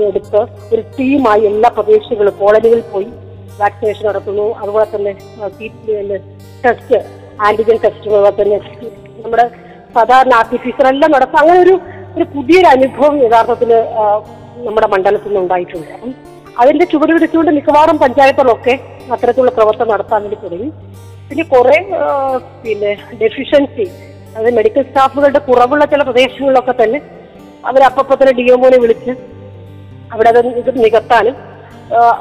എടുത്ത് 0.09 0.41
ഒരു 0.73 0.81
ടീമായി 0.97 1.43
എല്ലാ 1.51 1.69
പ്രദേശങ്ങളും 1.77 2.35
കോളനികളിൽ 2.41 2.83
പോയി 2.93 3.09
വാക്സിനേഷൻ 3.61 4.03
നടത്തുന്നു. 4.09 4.45
അതുപോലെ 4.61 4.87
തന്നെ 4.95 5.13
ടെസ്റ്റ് 6.65 6.99
ആന്റിജൻ 7.47 7.77
ടെസ്റ്റ് 7.85 8.07
അതുപോലെ 8.11 8.33
തന്നെ 8.41 8.57
നമ്മുടെ 9.23 9.45
സാധാരണ 9.95 10.33
ആർ 10.39 10.45
ടി 10.51 10.57
ഫീസർ 10.63 10.87
എല്ലാം 10.93 11.11
നടത്തും 11.15 11.39
അങ്ങനെ 11.41 11.59
ഒരു 11.65 11.75
ഒരു 12.17 12.25
പുതിയൊരു 12.33 12.67
അനുഭവം 12.75 13.15
യഥാർത്ഥത്തിൽ 13.25 13.71
നമ്മുടെ 14.67 14.87
മണ്ഡലത്തിൽ 14.93 15.29
നിന്ന് 15.31 15.41
ഉണ്ടായിട്ടുണ്ട്. 15.43 15.91
അപ്പം 15.95 16.13
അതിന്റെ 16.61 16.85
ചുവട് 16.91 17.11
പിടിച്ചുകൊണ്ട് 17.13 17.51
മിക്കവാറും 17.57 17.97
പഞ്ചായത്തുകളൊക്കെ 18.03 18.73
അത്തരത്തിലുള്ള 19.13 19.51
പ്രവർത്തനം 19.57 19.91
നടത്താൻ 19.93 20.21
വേണ്ടി 20.23 20.37
തുടങ്ങി. 20.43 20.69
പിന്നെ 21.29 21.43
കുറെ 21.53 21.77
പിന്നെ 22.63 22.91
ഡെഫിഷ്യൻസി 23.21 23.87
അതായത് 24.35 24.55
മെഡിക്കൽ 24.57 24.83
സ്റ്റാഫുകളുടെ 24.89 25.41
കുറവുള്ള 25.47 25.83
ചില 25.91 26.01
പ്രദേശങ്ങളിലൊക്കെ 26.07 26.73
തന്നെ 26.81 26.99
അവർ 27.69 27.81
അപ്പപ്പോ 27.89 28.15
തന്നെ 28.19 28.33
ഡി 28.39 28.45
എംഒനെ 28.55 28.77
വിളിച്ച് 28.83 29.13
അവിടെ 30.13 30.29
അത് 30.33 30.49
ഇത് 30.61 30.71
നികത്താനും 30.83 31.35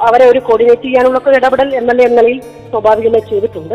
അവരെ 0.09 0.25
ഒരു 0.33 0.41
കോർഡിനേറ്റ് 0.47 0.87
ചെയ്യാനുള്ള 0.87 1.19
ഇടപെടൽ 1.39 1.69
എം 1.81 1.87
എൽ 1.93 1.99
എ 2.03 2.05
എന്ന 2.09 2.21
നിലയിൽ 2.21 2.41
സ്വാഭാവികമായി 2.71 3.25
ചെയ്തിട്ടുണ്ട്. 3.31 3.75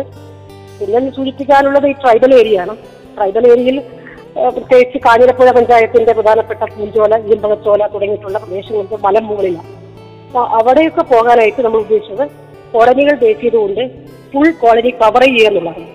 പിന്നെ 0.79 1.11
സൂചിപ്പിക്കാനുള്ളത് 1.17 1.87
ഈ 1.89 1.93
ട്രൈബൽ 2.03 2.31
ഏരിയ 2.39 2.61
ആണ്. 2.63 2.73
ട്രൈബൽ 3.17 3.45
ഏരിയയിൽ 3.51 3.77
പ്രത്യേകിച്ച് 4.55 4.97
കാഞ്ഞിരപ്പുഴ 5.05 5.49
പഞ്ചായത്തിന്റെ 5.57 6.11
പ്രധാനപ്പെട്ട 6.17 6.61
പൂഞ്ചോല 6.75 7.13
ഇരുമ്പകച്ചോല 7.27 7.81
തുടങ്ങിയിട്ടുള്ള 7.93 8.37
പ്രദേശങ്ങൾക്ക് 8.43 8.99
മലം 9.05 9.25
മുകളിലാണ്. 9.29 9.67
അപ്പൊ 9.67 9.80
അവിടെയൊക്കെ 10.57 11.03
പോകാനായിട്ട് 11.13 11.61
നമ്മൾ 11.65 11.79
ഉദ്ദേശിച്ചത് 11.85 12.25
കോളനികൾ 12.73 13.15
ബേസ് 13.23 13.39
ചെയ്തുകൊണ്ട് 13.41 13.83
ഫുൾ 14.31 14.49
കോളനി 14.61 14.91
കവർ 15.01 15.23
ചെയ്യുക 15.27 15.47
എന്നുള്ളതാണ്. 15.49 15.87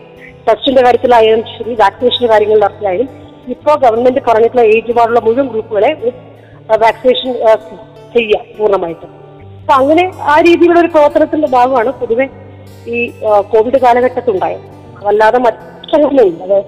ടെസ്റ്റിന്റെ 0.47 0.83
കാര്യത്തിലായാലും 0.87 1.43
ശരി 1.53 1.73
വാക്സിനേഷന്റെ 1.83 2.29
കാര്യങ്ങൾ 2.33 2.59
നടത്തിയായാലും 2.65 3.09
ഇപ്പോൾ 3.55 3.75
ഗവൺമെന്റ് 3.85 4.21
പറഞ്ഞിട്ടുള്ള 4.29 4.65
ഏജ് 4.75 4.93
വാർഡുള്ള 4.97 5.21
മുഴുവൻ 5.27 5.47
ഗ്രൂപ്പുകളെ 5.53 5.91
വാക്സിനേഷൻ 6.85 7.31
ചെയ്യുക 8.15 8.41
പൂർണമായിട്ടും. 8.59 9.11
അപ്പൊ 9.61 9.75
അങ്ങനെ 9.81 10.05
ആ 10.33 10.35
രീതിയിലുള്ള 10.47 10.81
ഒരു 10.85 10.91
പ്രവർത്തനത്തിന്റെ 10.95 11.49
ഭാഗമാണ് 11.57 11.91
പൊതുവെ 12.01 12.27
ഈ 12.95 12.99
കോവിഡ് 13.53 13.79
കാലഘട്ടത്തിൽ 13.85 14.33
ഉണ്ടായത്. 14.35 14.67
അതല്ലാതെ 15.01 15.39
മറ്റൊന്നുമില്ല. 15.47 16.43
അത് 16.45 16.59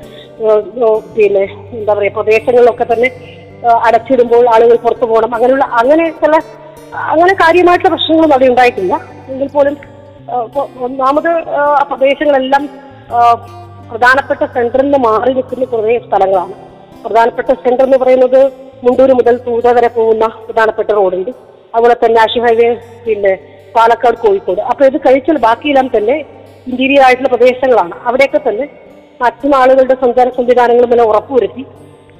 പിന്നെ 1.16 1.44
എന്താ 1.78 1.92
പറയാ 1.98 2.12
പ്രദേശങ്ങളിലൊക്കെ 2.16 2.86
തന്നെ 2.92 3.08
അടച്ചിടുമ്പോൾ 3.86 4.44
ആളുകൾ 4.54 4.76
പുറത്തു 4.86 5.06
പോകണം. 5.10 5.30
അങ്ങനെയുള്ള 5.36 5.64
അങ്ങനെ 5.80 6.04
ചില 6.22 6.34
അങ്ങനെ 6.92 7.34
കാര്യമായിട്ടുള്ള 7.42 7.90
പ്രശ്നങ്ങളും 7.94 8.32
അവിടെ 8.34 8.48
ഉണ്ടായിട്ടില്ല. 8.52 8.94
എങ്കിൽ 9.32 9.48
പോലും 9.56 9.74
ഒന്നാമത് 10.86 11.28
ആ, 11.60 11.64
പ്രദേശങ്ങളെല്ലാം 11.90 12.62
പ്രധാനപ്പെട്ട 13.90 14.42
സെന്ററിൽ 14.54 14.86
നിന്ന് 14.86 14.98
മാറി 14.98 15.32
നിൽക്കുന്ന 15.34 15.64
കുറേ 15.64 15.98
സ്ഥലങ്ങളാണ്. 16.06 16.54
പ്രധാനപ്പെട്ട 17.04 17.50
സെന്റർ 17.64 17.84
എന്ന് 17.84 17.98
പറയുന്നത് 18.02 18.40
മുണ്ടൂര് 18.84 19.12
മുതൽ 19.12 19.36
തൂത 19.46 19.68
വരെ 19.76 19.88
പോകുന്ന 19.88 20.24
പ്രധാനപ്പെട്ട 20.46 20.90
റോഡുണ്ട്. 20.98 21.30
അതുപോലെ 21.74 21.96
തന്നെ 22.02 22.20
ആഷി 22.24 22.40
ഹൈവേ 22.44 22.68
പിന്നെ 23.06 23.32
പാലക്കാട് 23.76 24.18
കോഴിക്കോട്. 24.24 24.60
അപ്പൊ 24.70 24.82
ഇത് 24.90 24.98
കഴിച്ചാൽ 25.06 25.38
ബാക്കിയെല്ലാം 25.46 25.90
തന്നെ 25.96 26.16
ഇന്റീരിയർ 26.66 27.02
ആയിട്ടുള്ള 27.06 27.28
പ്രദേശങ്ങളാണ്. 27.34 27.94
അവിടെയൊക്കെ 28.08 28.40
തന്നെ 28.48 28.66
മറ്റു 29.20 29.48
ആളുകളുടെ 29.60 29.96
സഞ്ചാര 30.04 30.28
സംവിധാനങ്ങളും 30.38 30.92
എല്ലാം 30.94 31.08
ഉറപ്പുവരുത്തി 31.12 31.62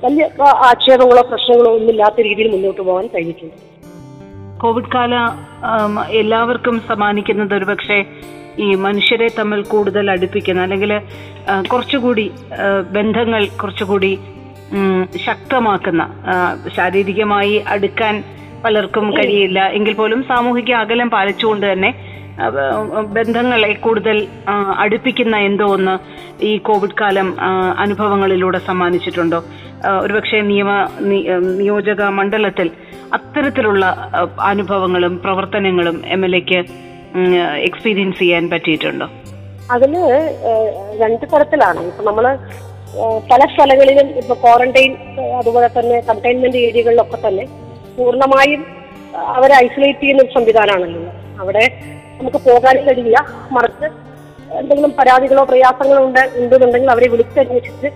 വലിയ 0.05 0.25
ആക്ഷേപങ്ങളോ 0.71 1.23
പ്രശ്നങ്ങളോ 1.31 1.71
ഒന്നുമില്ലാത്ത 1.77 2.19
രീതിയിൽ 2.29 2.51
മുന്നോട്ട് 2.55 2.83
പോകാൻ 2.89 3.07
കഴിഞ്ഞിട്ടുണ്ട്. 3.15 3.57
കോവിഡ് 4.63 4.93
കാല 4.95 5.15
എല്ലാവർക്കും 6.21 6.77
സമ്മാനിക്കുന്നത് 6.89 7.55
ഒരുപക്ഷെ 7.55 7.99
ഈ 8.59 8.75
മനുഷ്യരെ 8.75 9.29
തമ്മിൽ 9.39 9.61
കൂടുതൽ 9.63 10.11
അടുപ്പിക്കുന്ന 10.11 10.61
അല്ലെങ്കിൽ 10.61 10.93
കുറച്ചുകൂടി 11.73 12.27
ബന്ധങ്ങൾ 12.97 13.43
കുറച്ചുകൂടി 13.61 14.19
ശക്തമാക്കുന്ന 15.27 16.03
ശാരീരികമായി 16.77 17.55
അടുക്കാൻ 17.75 18.15
പലർക്കും 18.65 19.07
കഴിയില്ല. 19.17 19.59
എങ്കിൽ 19.77 19.95
പോലും 19.95 20.21
സാമൂഹിക 20.23 20.73
അകലം 20.73 21.11
പാലിച്ചുകൊണ്ട് 21.11 21.73
തന്നെ 21.73 21.91
ബന്ധങ്ങളെ 23.03 23.73
കൂടുതൽ 23.73 24.27
അടുപ്പിക്കുന്ന 24.77 25.37
എന്തോ 25.37 25.67
ഒന്ന് 25.67 25.95
ഈ 26.45 26.57
കോവിഡ് 26.57 26.99
കാലം 27.01 27.29
അനുഭവങ്ങളിലൂടെ 27.79 28.59
സമ്മാനിച്ചിട്ടുണ്ടോ? 28.59 29.45
ഒരുപക്ഷെ 30.03 30.41
നിയമ 30.41 30.71
നിയോജക 31.59 32.03
മണ്ഡലത്തിൽ 32.03 32.71
അത്തരത്തിലുള്ള 33.15 33.85
അനുഭവങ്ങളും 34.41 35.19
പ്രവർത്തനങ്ങളും 35.19 36.03
എം 36.07 36.25
എൽ 36.25 36.37
എക്ക് 36.37 36.59
എക്സ്പീരിയൻസ് 37.69 38.19
ചെയ്യാൻ 38.19 38.51
പറ്റിയിട്ടുണ്ടോ? 38.51 39.09
അതിൽ 39.71 39.95
രണ്ട് 41.03 41.27
തരത്തിലാണ്. 41.35 41.81
ഇപ്പൊ 41.87 42.05
നമ്മൾ 42.05 42.25
പല 43.31 43.41
സ്ഥലങ്ങളിലും 43.55 44.07
ഇപ്പൊ 44.21 44.35
ക്വാറന്റൈൻ 44.35 44.93
അതുപോലെ 45.39 45.69
തന്നെ 45.79 46.01
കണ്ടെയ്ൻമെന്റ് 46.01 46.57
ഏരിയകളിലൊക്കെ 46.57 47.19
തന്നെ 47.29 47.45
പൂർണമായും 47.99 48.67
അവരെ 49.17 49.55
ഐസൊലേറ്റ് 49.55 50.01
ചെയ്യുന്ന 50.01 50.23
ഒരു 50.23 50.35
സംവിധാനമാണല്ലോ. 50.35 51.13
അവിടെ 51.41 51.65
നമുക്ക് 52.19 52.41
പോകാനും 52.49 52.83
കഴിയില്ല. 52.89 53.19
മറിച്ച് 53.51 53.89
എന്തെങ്കിലും 54.59 54.93
പരാതികളോ 54.99 55.43
പ്രയാസങ്ങളോ 55.45 56.01
ഉണ്ട് 56.07 56.23
ഉണ്ടെന്നുണ്ടെങ്കിൽ 56.39 56.91
അവരെ 56.91 57.09
വിളിച്ചന്വേഷിച്ച് 57.09 57.89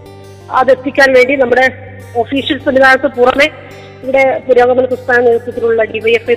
അതെത്തിക്കാൻ 0.59 1.12
വേണ്ടി 1.12 1.37
നമ്മുടെ 1.37 1.64
ഒഫീഷ്യൽ 2.17 2.59
സംവിധാനത്തിന് 2.59 3.12
പുറമെ 3.19 3.47
ഇവിടെ 4.02 4.23
പുരോഗമന 4.47 4.85
പ്രസ്ഥാന 4.85 5.21
നേതൃത്വത്തിലുള്ള 5.21 5.85
ഡിവൈഎഫ്ഐ 5.85 6.35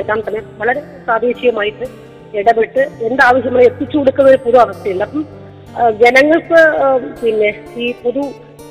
എല്ലാം 0.00 0.22
തന്നെ 0.28 0.40
വളരെ 0.58 0.80
പ്രാദേശികമായിട്ട് 1.06 1.86
ഇടപെട്ട് 2.38 2.82
എന്താവശ്യമായി 3.08 3.66
എത്തിച്ചു 3.66 3.96
കൊടുക്കുന്ന 3.98 4.30
ഒരു 4.30 4.36
പൊതു 4.36 4.58
അവസ്ഥയുണ്ട് 4.58 5.04
അപ്പം 5.04 5.24
ജനങ്ങൾക്ക് 6.00 6.60
പിന്നെ 7.22 7.50
ഈ 7.76 7.92
പൊതു 8.02 8.22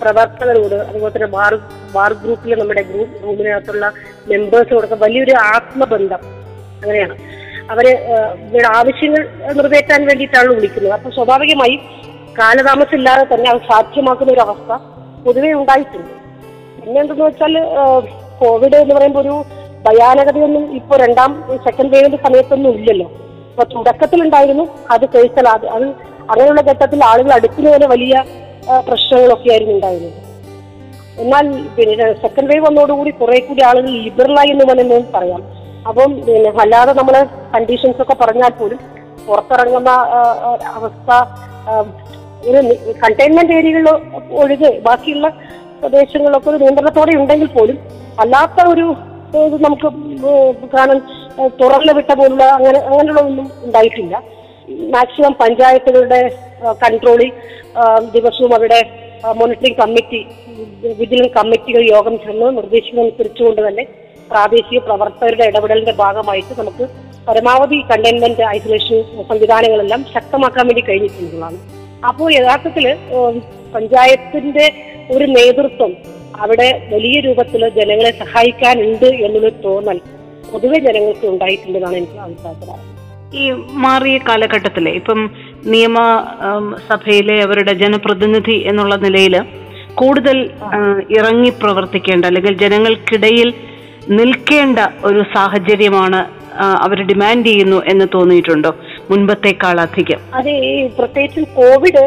പ്രവർത്തകരോട് 0.01 0.75
അതുപോലെ 0.75 1.11
തന്നെ 1.15 1.27
വാർ 1.27 1.53
വാർ 1.91 2.13
ഗ്രൂപ്പിലെ 2.13 2.55
നമ്മുടെ 2.55 2.81
ഗ്രൂപ്പ് 2.81 3.23
റൂമിനകത്തുള്ള 3.23 3.85
മെമ്പേഴ്സിനോടൊക്കെ 4.27 4.95
വലിയൊരു 4.95 5.33
ആത്മബന്ധം 5.55 6.21
അങ്ങനെയാണ്. 6.81 7.15
അവർ 7.73 7.85
ആവശ്യങ്ങൾ 8.77 9.21
നിറവേറ്റാൻ 9.57 10.01
വേണ്ടിയിട്ടാണ് 10.09 10.49
വിളിക്കുന്നത്. 10.57 10.93
അപ്പൊ 10.97 11.09
സ്വാഭാവികമായി 11.17 11.75
കാലതാമസം 12.39 12.95
ഇല്ലാതെ 12.99 13.23
തന്നെ 13.33 13.47
അത് 13.53 13.61
സാധ്യമാക്കുന്ന 13.71 14.33
ഒരു 14.35 14.43
അവസ്ഥ 14.45 14.71
പൊതുവെ 15.25 15.51
ഉണ്ടായിട്ടുണ്ട്. 15.61 16.13
പിന്നെ 16.81 16.99
എന്തെന്ന് 17.01 17.25
വെച്ചാൽ 17.27 17.53
കോവിഡ് 18.39 18.77
എന്ന് 18.83 18.95
പറയുമ്പോൾ 18.97 19.21
ഒരു 19.25 19.35
ഭയാനകതയൊന്നും 19.85 20.63
ഇപ്പോൾ 20.79 20.97
രണ്ടാം 21.05 21.31
സെക്കൻഡ് 21.65 21.93
വേവിന്റെ 21.95 22.19
സമയത്തൊന്നും 22.25 22.73
ഇല്ലല്ലോ. 22.79 23.07
അപ്പൊ 23.51 23.63
തുടക്കത്തിലുണ്ടായിരുന്നു 23.75 24.65
അത് 24.93 25.05
കഴിച്ചാൽ 25.15 25.47
അത് 25.55 25.65
അത് 25.75 25.87
അങ്ങനെയുള്ള 26.31 26.61
ഘട്ടത്തിൽ 26.71 26.99
ആളുകൾ 27.11 27.31
അടുക്കുന്നതിന് 27.37 27.87
വലിയ 27.93 28.15
പ്രശ്നങ്ങളൊക്കെ 28.89 29.49
ആയിരുന്നു 29.53 29.73
ഉണ്ടായിരുന്നത്. 29.77 30.19
എന്നാൽ 31.23 31.45
പിന്നെ 31.77 32.05
സെക്കൻഡ് 32.23 32.49
വേവ് 32.51 32.63
വന്നതോടുകൂടി 32.67 33.11
കുറെ 33.21 33.39
കൂടി 33.47 33.61
ആളുകൾ 33.69 33.89
ലിബറലായി 34.05 34.51
എന്ന് 34.55 34.65
വേണമെന്ന് 34.69 35.11
പറയാം. 35.17 35.41
അപ്പം 35.87 36.11
പിന്നെ 36.25 36.51
അല്ലാതെ 36.61 36.93
നമ്മൾ 36.93 37.15
കണ്ടീഷൻസ് 37.53 38.01
ഒക്കെ 38.01 38.15
പറഞ്ഞാൽ 38.15 38.51
പോലും 38.51 38.79
പുറത്തിറങ്ങുന്ന 39.25 39.91
അവസ്ഥ 40.73 41.09
ഒരു 42.49 42.59
കണ്ടെയ്ൻമെന്റ് 43.03 43.53
ഏരിയകളിൽ 43.53 43.87
ഒഴികെ 44.41 44.69
ബാക്കിയുള്ള 44.79 45.27
പ്രദേശങ്ങളിലൊക്കെ 45.81 46.49
ഒരു 46.49 46.59
നിയന്ത്രണത്തോടെ 46.63 47.13
ഉണ്ടെങ്കിൽ 47.19 47.49
പോലും 47.49 47.77
അല്ലാത്ത 48.19 48.65
ഒരു 48.67 48.85
നമുക്ക് 49.57 49.89
കാണാൻ 50.73 50.97
തുറന്നു 51.61 51.93
വിട്ട 51.93 52.11
പോലുള്ള 52.13 52.45
അങ്ങനെ 52.55 52.79
അങ്ങനെയുള്ളതൊന്നും 52.87 53.47
ഉണ്ടായിട്ടില്ല. 53.63 54.15
മാക്സിമം 54.91 55.33
പഞ്ചായത്തുകളുടെ 55.39 56.19
കൺട്രോളിൽ 56.83 57.29
ദിവസവും 58.13 58.53
അവിടെ 58.55 58.79
മോണിറ്ററിംഗ് 59.37 59.79
കമ്മിറ്റി 59.81 60.19
വിജിലൻസ് 60.99 61.35
കമ്മിറ്റികൾ 61.37 61.81
യോഗം 61.93 62.15
ചേർന്ന് 62.17 62.47
നിർദ്ദേശിക്കുന്നതനുസരിച്ചുകൊണ്ട് 62.57 63.61
തന്നെ 63.67 63.83
പ്രാദേശിക 64.31 64.79
പ്രവർത്തകരുടെ 64.87 65.45
ഇടപെടലിന്റെ 65.51 65.93
ഭാഗമായിട്ട് 66.03 66.53
നമുക്ക് 66.59 66.85
പരമാവധി 67.27 67.77
കണ്ടെയ്ൻമെന്റ് 67.91 68.43
ഐസൊലേഷൻ 68.55 69.01
സംവിധാനങ്ങളെല്ലാം 69.29 70.01
ശക്തമാക്കാൻ 70.13 70.65
വേണ്ടി 70.69 70.83
കഴിഞ്ഞിട്ടുള്ളതാണ്. 70.87 71.57
അപ്പോൾ 72.09 72.27
യഥാർത്ഥത്തിൽ 72.37 72.85
പഞ്ചായത്തിന്റെ 73.75 74.65
ഒരു 75.15 75.25
നേതൃത്വം 75.37 75.91
അവിടെ 76.43 76.69
വലിയ 76.93 77.17
രൂപത്തിൽ 77.19 77.61
ജനങ്ങളെ 77.79 78.11
സഹായിക്കാനുണ്ട് 78.21 79.09
എന്നൊരു 79.25 79.49
തോന്നൽ 79.65 79.97
പൊതുവെ 80.51 80.77
ജനങ്ങൾക്ക് 80.87 81.25
ഉണ്ടായിട്ടുണ്ടെന്നാണ് 81.33 81.97
എനിക്ക് 81.97 82.17
അഭിപ്രായപ്പെടാറ് 82.25 82.87
ഈ 83.41 83.43
മാറിയ 83.83 84.15
കാലഘട്ടത്തിലെ 84.27 84.91
ഇപ്പം 84.99 85.19
നിയമ 85.73 85.97
സഭയിലെ 86.89 87.35
അവരുടെ 87.43 87.73
ജനപ്രതിനിധി 87.83 88.57
എന്നുള്ള 88.69 88.95
നിലയിൽ 89.05 89.35
കൂടുതൽ 89.93 90.37
ഇറങ്ങി 91.17 91.51
പ്രവർത്തിക്കേണ്ട 91.61 92.25
അല്ലെങ്കിൽ 92.25 92.53
ജനങ്ങൾക്കിടയിൽ 92.59 93.49
നിൽക്കേണ്ട 94.09 94.79
ഒരു 95.05 95.23
സാഹചര്യമാണ് 95.33 96.19
അവർ 96.85 97.01
ഡിമാൻഡ് 97.01 97.45
ചെയ്യുന്നു 97.45 97.83
എന്ന് 97.87 98.05
തോന്നിയിട്ടുണ്ടോ? 98.13 98.71
മുൻപത്തേക്കാൾ 99.09 99.81
അധികം 99.81 100.19
അതെ 100.33 100.55
പ്രത്യേകിച്ചും 100.97 101.45
കോവിഡ് 101.55 102.03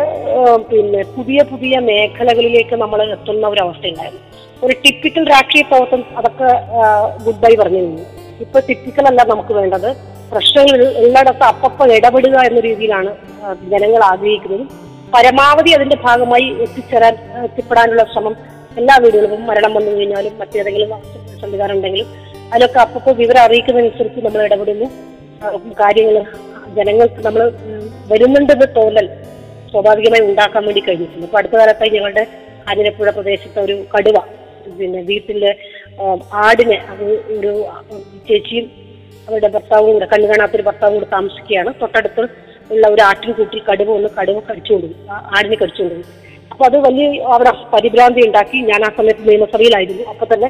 പിന്നെ 0.70 1.02
പുതിയ 1.16 1.42
പുതിയ 1.42 1.78
മേഖലകളിലേക്ക് 1.78 2.76
നമ്മൾ 2.76 3.02
എത്തുന്ന 3.02 3.46
ഒരു 3.48 3.60
അവസ്ഥ 3.60 3.86
ഉണ്ടായിരുന്നു. 3.86 4.22
ഒരു 4.64 4.74
ടിപ്പിക്കൽ 4.84 5.24
രാഷ്ട്രീയ 5.30 5.62
പ്രവർത്തനം 5.62 6.04
അതൊക്കെ 6.18 6.50
ഗുഡ് 7.24 7.42
ബൈ 7.44 7.52
പറഞ്ഞു 7.62 7.80
നിന്നു 7.80 8.02
ഇപ്പൊ 8.40 8.60
ടിപ്പിക്കൽ 8.68 9.06
അല്ല 9.06 9.22
നമുക്ക് 9.22 9.52
വേണ്ടത്. 9.52 9.90
പ്രശ്നങ്ങൾ 10.32 10.78
എല്ലായിടത്തും 10.86 11.44
അപ്പപ്പം 11.44 11.92
ഇടപെടുക 11.96 12.36
എന്ന 12.48 12.60
രീതിയിലാണ് 12.60 13.10
ജനങ്ങൾ 13.72 14.04
ആഗ്രഹിക്കുന്നത്. 14.04 14.66
പരമാവധി 15.14 15.70
അതിന്റെ 15.70 15.96
ഭാഗമായി 16.04 16.46
എത്തിച്ചേരാൻ 16.64 17.14
എത്തിപ്പെടാനുള്ള 17.44 18.04
ശ്രമം 18.04 18.36
എല്ലാ 18.80 18.94
വീടുകളും 19.02 19.42
മരണം 19.48 19.72
വന്നു 19.76 19.90
കഴിഞ്ഞാലും 19.96 20.32
മറ്റേതെങ്കിലും 20.40 20.90
സംവിധാനം 21.42 21.74
ഉണ്ടെങ്കിലും 21.76 22.08
അതിലൊക്കെ 22.52 22.78
അപ്പോൾ 22.84 23.14
വിവരം 23.20 23.42
അറിയിക്കുന്നതനുസരിച്ച് 23.46 24.20
നമ്മൾ 24.26 24.40
ഇടപെടുന്നു. 24.46 24.86
കാര്യങ്ങൾ 25.82 26.16
ജനങ്ങൾക്ക് 26.76 27.20
നമ്മൾ 27.26 27.42
വരുന്നുണ്ടെന്ന് 28.10 28.66
തോന്നൽ 28.78 29.06
സ്വാഭാവികമായി 29.70 30.22
ഉണ്ടാക്കാൻ 30.28 30.62
വേണ്ടി 30.68 30.82
കഴിഞ്ഞിട്ടുണ്ട്. 30.86 31.26
അടുത്ത 31.40 31.54
കാലത്തായി 31.60 31.92
ഞങ്ങളുടെ 31.96 32.24
ആതിരപ്പുഴ 32.70 33.08
പ്രദേശത്തെ 33.18 33.60
ഒരു 33.66 33.76
കടുവ 33.94 34.18
പിന്നെ 34.78 35.00
വീട്ടിലെ 35.10 35.50
ആടിനെ 36.44 36.78
അത് 36.92 37.06
ഒരു 37.36 37.52
ചേച്ചിയും 38.28 38.66
അവരുടെ 39.28 39.48
ഭർത്താവും 39.56 39.90
കൂടെ 39.96 40.06
കണ്ണു 40.12 40.26
കാണാത്തൊരു 40.30 40.64
ഭർത്താവും 40.68 40.94
കൂടെ 40.96 41.08
താമസിക്കുകയാണ്. 41.16 41.70
തൊട്ടടുത്ത് 41.82 42.22
ഉള്ള 42.72 42.84
ഒരു 42.94 43.02
ആട്ടിൻകൂട്ടിൽ 43.08 43.62
കടുവ 43.70 43.88
ഒന്ന് 43.98 44.10
കടുവ 44.18 44.38
കടിച്ചുകൊണ്ടിരുന്നു. 44.48 45.04
ആടിനെ 45.36 45.56
കടിച്ചുകൊണ്ടുപോയി 45.62 46.22
അപ്പൊ 46.52 46.64
അത് 46.68 46.76
വലിയ 46.86 47.06
അവിടെ 47.34 47.52
പരിഭ്രാന്തി 47.74 48.20
ഉണ്ടാക്കി. 48.28 48.58
ഞാൻ 48.70 48.80
ആ 48.88 48.90
സമയത്ത് 48.98 49.22
നിയമസഭയിലായിരുന്നു. 49.30 50.04
അപ്പൊ 50.12 50.26
തന്നെ 50.32 50.48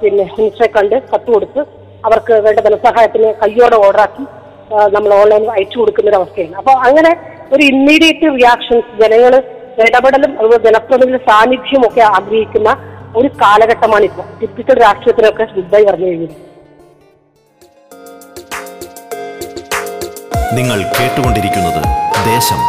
പിന്നെ 0.00 0.24
മിനിസ്റ്ററെ 0.36 0.68
കണ്ട് 0.76 0.96
കത്ത് 1.12 1.30
കൊടുത്ത് 1.34 1.60
അവർക്ക് 2.08 2.34
വേണ്ട 2.46 2.58
ധനസഹായത്തിന് 2.66 3.30
കയ്യോടെ 3.40 3.76
ഓർഡറാക്കി 3.86 4.24
നമ്മൾ 4.94 5.10
ഓൺലൈനിൽ 5.20 5.50
അയച്ചു 5.54 5.76
കൊടുക്കുന്ന 5.80 6.10
ഒരു 6.10 6.18
അവസ്ഥയാണ്. 6.20 6.54
അപ്പൊ 6.60 6.72
അങ്ങനെ 6.88 7.12
ഒരു 7.54 7.62
ഇമ്മീഡിയറ്റ് 7.72 8.26
റിയാക്ഷൻസ് 8.36 8.92
ജനങ്ങൾ 9.00 9.34
ഇടപെടലും 9.86 10.32
അതുപോലെ 10.38 10.60
ജനപ്രതിനിധി 10.68 11.20
സാന്നിധ്യം 11.30 11.82
ഒക്കെ 11.88 12.02
ആഗ്രഹിക്കുന്ന 12.16 12.70
ഒരു 13.18 13.28
കാലഘട്ടമാണ് 13.42 14.04
ഇപ്പോൾ. 14.10 14.26
ടിപ്പിക്കൽ 14.40 14.76
രാഷ്ട്രീയത്തിനൊക്കെ 14.86 15.46
ശ്രദ്ധ 15.52 15.74
പറഞ്ഞു 15.88 16.08
കഴിഞ്ഞത് 16.10 16.36
നിങ്ങൾ 20.58 20.78
കേട്ടുകൊണ്ടിരിക്കുന്നത് 20.98 21.82
ദേശം 22.30 22.60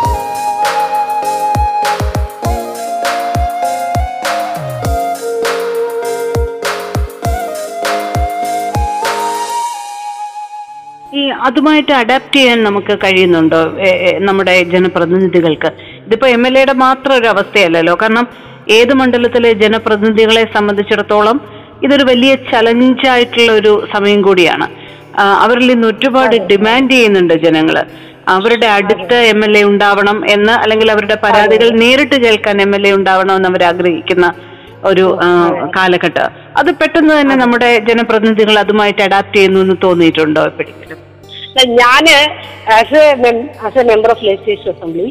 അതുമായിട്ട് 11.48 11.94
അഡാപ്റ്റ് 12.02 12.38
ചെയ്യാൻ 12.40 12.60
നമുക്ക് 12.68 12.94
കഴിയുന്നുണ്ടോ? 13.04 13.62
നമ്മുടെ 14.28 14.56
ജനപ്രതിനിധികൾക്ക്? 14.74 15.70
ഇതിപ്പോ 16.08 16.28
എം 16.36 16.44
എൽ 16.48 16.56
എയുടെ 16.60 16.76
മാത്രം 16.84 17.14
ഒരു 17.20 17.28
അവസ്ഥയല്ലല്ലോ 17.34 17.94
കാരണം 18.02 18.28
ഏത് 18.78 18.94
മണ്ഡലത്തിലെ 19.00 19.52
ജനപ്രതിനിധികളെ 19.64 20.44
സംബന്ധിച്ചിടത്തോളം 20.56 21.38
ഇതൊരു 21.86 22.04
വലിയ 22.12 22.32
ചലഞ്ചായിട്ടുള്ള 22.52 23.52
ഒരു 23.60 23.74
സമയം 23.94 24.20
കൂടിയാണ്. 24.28 24.68
അവരിൽ 25.44 25.68
നിന്ന് 25.72 25.88
ഒരുപാട് 25.92 26.36
ഡിമാൻഡ് 26.52 26.94
ചെയ്യുന്നുണ്ട് 26.96 27.36
ജനങ്ങൾ. 27.46 27.78
അവരുടെ 28.36 28.68
അടുത്ത 28.78 29.14
എം 29.32 29.40
എൽ 29.46 29.54
എ 29.60 29.64
ഉണ്ടാവണം 29.72 30.18
എന്ന് 30.36 30.54
അല്ലെങ്കിൽ 30.64 30.90
അവരുടെ 30.96 31.18
പരാതികൾ 31.24 31.68
നേരിട്ട് 31.84 32.18
കേൾക്കാൻ 32.26 32.62
എം 32.66 32.74
എൽ 32.78 32.84
എ 32.90 32.92
ഉണ്ടാവണം 33.00 33.36
എന്ന് 33.36 33.50
അവർ 33.52 33.64
ആഗ്രഹിക്കുന്ന 33.72 34.28
ഒരു 34.90 35.06
കാലഘട്ടം. 35.78 36.30
അത് 36.60 36.70
പെട്ടെന്ന് 36.82 37.14
തന്നെ 37.20 37.36
നമ്മുടെ 37.44 37.72
ജനപ്രതിനിധികൾ 37.90 38.56
അതുമായിട്ട് 38.66 39.02
അഡാപ്റ്റ് 39.08 39.38
ചെയ്യുന്നു 39.38 39.62
എന്ന് 39.66 39.78
തോന്നിയിട്ടുണ്ടോ 39.84 40.46
ഞാൻ 41.80 42.06
as 42.76 42.98
a 43.00 43.32
as 43.68 43.80
a 43.82 43.84
member 43.92 44.10
of 44.14 44.26
legislative 44.26 44.74
assembly 44.76 45.08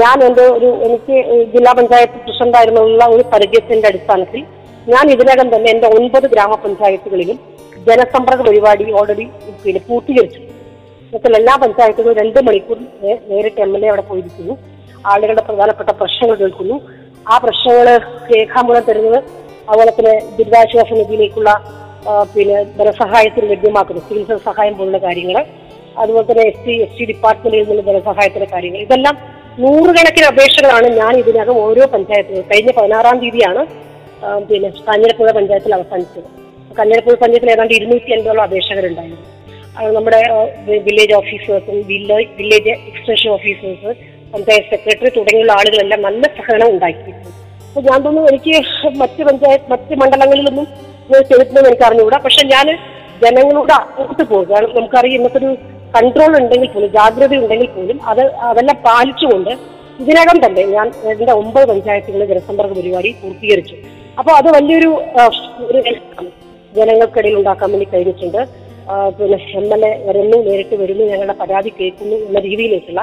ഞാൻ 0.00 0.16
എന്റെ 0.26 0.42
ഒരു 0.56 0.68
എനിക്ക് 0.86 1.16
ജില്ലാ 1.52 1.72
പഞ്ചായത്ത് 1.78 2.18
പ്രസിഡന്റ് 2.24 2.56
ആയിരുന്നുള്ള 2.58 3.04
ഒരു 3.14 3.22
പരിചയത്തിന്റെ 3.32 3.88
അടിസ്ഥാനത്തിൽ 3.90 4.40
ഞാൻ 4.92 5.04
ഇതിനകം 5.14 5.48
തന്നെ 5.54 5.68
എന്റെ 5.74 5.88
ഒൻപത് 5.96 6.26
ഗ്രാമപഞ്ചായത്തുകളിലും 6.34 7.38
ജനസമ്പർക്ക 7.86 8.42
പരിപാടി 8.48 8.84
ഓൾറെഡി 9.00 9.26
പിന്നെ 9.64 9.80
പൂർത്തീകരിച്ചു. 9.88 10.40
മൊത്തം 11.12 11.34
എല്ലാ 11.38 11.54
പഞ്ചായത്തുകളും 11.62 12.16
രണ്ട് 12.20 12.38
മണിക്കൂർ 12.48 12.78
നേരിട്ട് 13.30 13.60
എം 13.66 13.72
എൽ 13.76 13.84
എ 13.84 13.88
അവിടെ 13.92 14.04
പോയിരിക്കുന്നു. 14.10 14.56
ആളുകളുടെ 15.12 15.44
പ്രധാനപ്പെട്ട 15.48 15.90
പ്രശ്നങ്ങൾ 16.00 16.36
കേൾക്കുന്നു. 16.42 16.76
ആ 17.32 17.36
പ്രശ്നങ്ങൾ 17.44 17.86
രേഖാമൂലം 18.32 18.84
തരുന്നത് 18.88 19.18
അതുപോലെ 19.68 19.92
തന്നെ 19.98 20.14
ദുരിതാശ്വാസ 20.36 20.90
നിധിയിലേക്കുള്ള 21.00 21.50
പിന്നെ 22.34 22.58
ധനസഹായത്തിന് 22.78 23.46
ലഭ്യമാക്കുന്നു. 23.54 24.02
ചികിത്സാ 24.08 24.36
സഹായം 24.50 24.76
പോലുള്ള 24.78 24.98
കാര്യങ്ങൾ. 25.06 25.38
അതുപോലെ 26.02 26.24
തന്നെ 26.30 26.44
എസ് 26.50 26.62
ടി 26.66 26.74
എസ് 26.84 26.96
ടി 26.98 27.04
ഡിപ്പാർട്ട്മെന്റിൽ 27.10 27.60
നിന്നുള്ള 27.62 27.82
ധനസഹായത്തിന്റെ 27.88 28.48
കാര്യങ്ങൾ. 28.54 28.80
ഇതെല്ലാം 28.86 29.14
നൂറുകണക്കിന് 29.62 30.26
അപേക്ഷകളാണ് 30.32 30.88
ഞാൻ 31.00 31.14
ഇതിനകം 31.22 31.56
ഓരോ 31.66 31.84
പഞ്ചായത്തുകൾ 31.94 32.42
കഴിഞ്ഞ 32.50 32.72
പതിനാറാം 32.78 33.16
തീയതിയാണ് 33.22 33.62
പിന്നെ 34.50 34.68
കഞ്ഞിരപ്പുഴ 34.90 35.30
പഞ്ചായത്തിൽ 35.38 35.72
അവസാനിച്ചത്. 35.78 36.28
കഞ്ഞിരപ്പുഴ 36.78 37.14
പഞ്ചായത്തിൽ 37.22 37.50
ഏതാണ്ട് 37.54 37.74
ഇരുന്നൂറ്റി 37.78 38.10
അൻപതോളം 38.16 38.44
അപേക്ഷകരുണ്ടായിരുന്നു 38.48 39.26
അത് 39.78 39.90
നമ്മുടെ 39.96 40.20
village 40.86 41.14
ഓഫീസേഴ്സും 41.20 41.76
village 41.90 42.28
village 42.38 42.72
extension 42.90 43.30
officers 43.36 43.90
panchayat 44.32 44.70
secretary 44.74 45.10
തുടങ്ങിയുള്ള 45.16 45.52
ആളുകളെല്ലാം 45.58 46.00
നല്ല 46.08 46.22
സഹകരണം 46.36 46.68
ഉണ്ടാക്കിയിട്ടുണ്ട്. 46.74 47.28
അപ്പൊ 47.68 47.80
ഞാൻ 47.88 47.98
തോന്നുന്നു 48.04 48.28
എനിക്ക് 48.32 48.54
മറ്റ് 49.02 49.22
പഞ്ചായത്ത് 49.28 49.66
മറ്റ് 49.72 49.96
മണ്ഡലങ്ങളിലൊന്നും 50.00 50.66
ചെയ്തിട്ടുണ്ടെന്ന് 51.28 51.70
എനിക്ക് 51.70 51.86
അറിഞ്ഞുകൂടാ 51.88 52.18
പക്ഷെ 52.26 52.42
ഞാൻ 52.54 52.66
ജനങ്ങളോട് 53.22 53.72
അങ്ങോട്ട് 53.76 54.24
പോകും. 54.32 54.46
കാരണം 54.50 54.74
നമുക്കറിയാം 54.78 55.16
ഇന്നത്തെ 55.18 55.38
ഒരു 55.42 55.50
കൺട്രോൾ 55.94 56.32
ഉണ്ടെങ്കിൽ 56.40 56.70
പോലും 56.74 56.90
ജാഗ്രത 56.96 57.34
ഉണ്ടെങ്കിൽ 57.42 57.70
പോലും 57.76 57.98
അത് 58.10 58.22
അതെല്ലാം 58.50 58.78
പാലിച്ചുകൊണ്ട് 58.86 59.52
ഇതിനകം 60.02 60.38
തന്നെ 60.44 60.62
ഞാൻ 60.74 60.88
എന്റെ 61.12 61.34
ഒമ്പത് 61.42 61.64
പഞ്ചായത്തുകളിൽ 61.70 62.26
ജനസമ്പർക്ക 62.32 62.74
പരിപാടി 62.78 63.10
പൂർത്തീകരിച്ചു. 63.22 63.76
അപ്പോൾ 64.18 64.34
അത് 64.40 64.48
വലിയൊരു 64.56 64.90
ജനങ്ങൾക്കിടയിൽ 66.78 67.36
ഉണ്ടാക്കാൻ 67.40 67.68
വേണ്ടി 67.72 67.86
കഴിഞ്ഞിട്ടുണ്ട്. 67.92 68.42
പിന്നെ 69.16 69.38
എം 69.60 69.66
എൽ 69.74 69.82
എ 69.86 69.90
വരുന്നു 70.06 70.36
നേരിട്ട് 70.48 70.76
വരുന്നു 70.82 71.04
ഞങ്ങളുടെ 71.12 71.34
പരാതി 71.40 71.70
കേൾക്കുന്നു 71.78 72.16
എന്ന 72.28 72.38
രീതിയിലേക്കുള്ള 72.46 73.02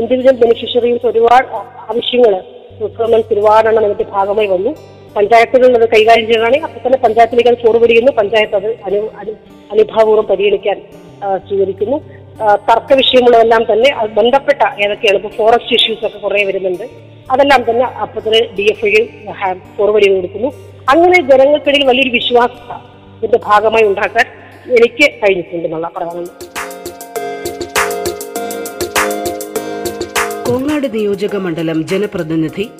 ഇൻഡിവിജ്വൽ 0.00 0.36
ബെനിഫിഷ്യറീസ് 0.42 1.06
ഒരുപാട് 1.10 1.46
ആവശ്യങ്ങൾ 1.90 2.34
റിക്വയർമെന്റ്സ് 2.82 3.32
ഒരുപാടെണ്ണം 3.34 3.84
അതിന്റെ 3.88 4.06
ഭാഗമായി 4.16 4.48
വന്നു. 4.54 4.72
പഞ്ചായത്തുകളിൽ 5.16 5.74
അത് 5.78 5.86
കൈകാര്യം 5.94 6.26
ചെയ്യുകയാണെങ്കിൽ 6.28 6.66
അപ്പോൾ 6.68 6.82
തന്നെ 6.84 6.98
പഞ്ചായത്തിലേക്ക് 7.04 7.50
അത് 7.52 7.58
ഫോർവേഡ് 7.64 7.90
ചെയ്യുന്നു 7.92 8.12
പഞ്ചായത്ത് 8.20 8.56
അത് 8.60 8.68
അനു 8.88 9.00
അനു 9.20 9.32
അനുഭാവപൂർവം 9.72 10.26
പരിഗണിക്കാൻ 10.30 10.78
സ്വീകരിക്കുന്നു. 11.48 11.96
തർക്ക 12.40 12.92
വിഷയങ്ങളെല്ലാം 12.92 13.62
തന്നെ 13.72 14.04
ബന്ധപ്പെട്ട 14.04 14.62
ഏതൊക്കെയാണ് 14.84 15.16
ഇപ്പോൾ 15.16 15.32
ഫോറസ്റ്റ് 15.38 15.74
ഇഷ്യൂസ് 15.74 16.06
ഒക്കെ 16.06 16.18
കുറേ 16.18 16.44
വരുന്നുണ്ട്. 16.44 16.86
അതെല്ലാം 17.30 17.70
തന്നെ 17.70 17.84
അപ്പത്തിന് 18.04 18.40
ഡി 18.56 18.62
എഫ് 18.62 18.86
ഐ 18.86 19.52
ഫോർവേഡ് 19.76 20.04
ചെയ്ത് 20.04 20.16
കൊടുക്കുന്നു. 20.16 20.48
അങ്ങനെ 20.88 21.20
ജനങ്ങൾക്കിടയിൽ 21.22 21.84
വലിയൊരു 21.84 22.10
വിശ്വാസത 22.10 22.72
ഇതിന്റെ 23.18 23.40
ഭാഗമായി 23.44 23.84
ഉണ്ടാക്കാൻ 23.84 24.26
എനിക്ക് 24.78 25.06
കഴിഞ്ഞിട്ടുണ്ടെന്നുള്ള 25.22 25.90
പറയാനുള്ളത് 25.96 26.52
കോങ്ങാട് 30.48 30.94
നിയോജക 30.94 31.36
മണ്ഡലം 31.36 31.86
ജനപ്രതിനിധി 31.86 32.70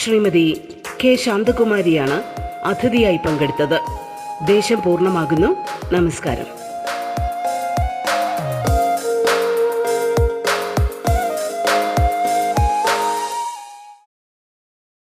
ശ്രീമതി 0.00 0.60
കെ 1.04 1.14
ശാന്തകുമാരിയാണ് 1.14 2.22
അതിഥിയായി 2.64 3.16
പങ്കെടുത്തത്. 3.16 3.78
ദേശം 4.46 4.82
പൂർണമാകുന്നു. 4.82 5.56
നമസ്കാരം. 5.92 6.57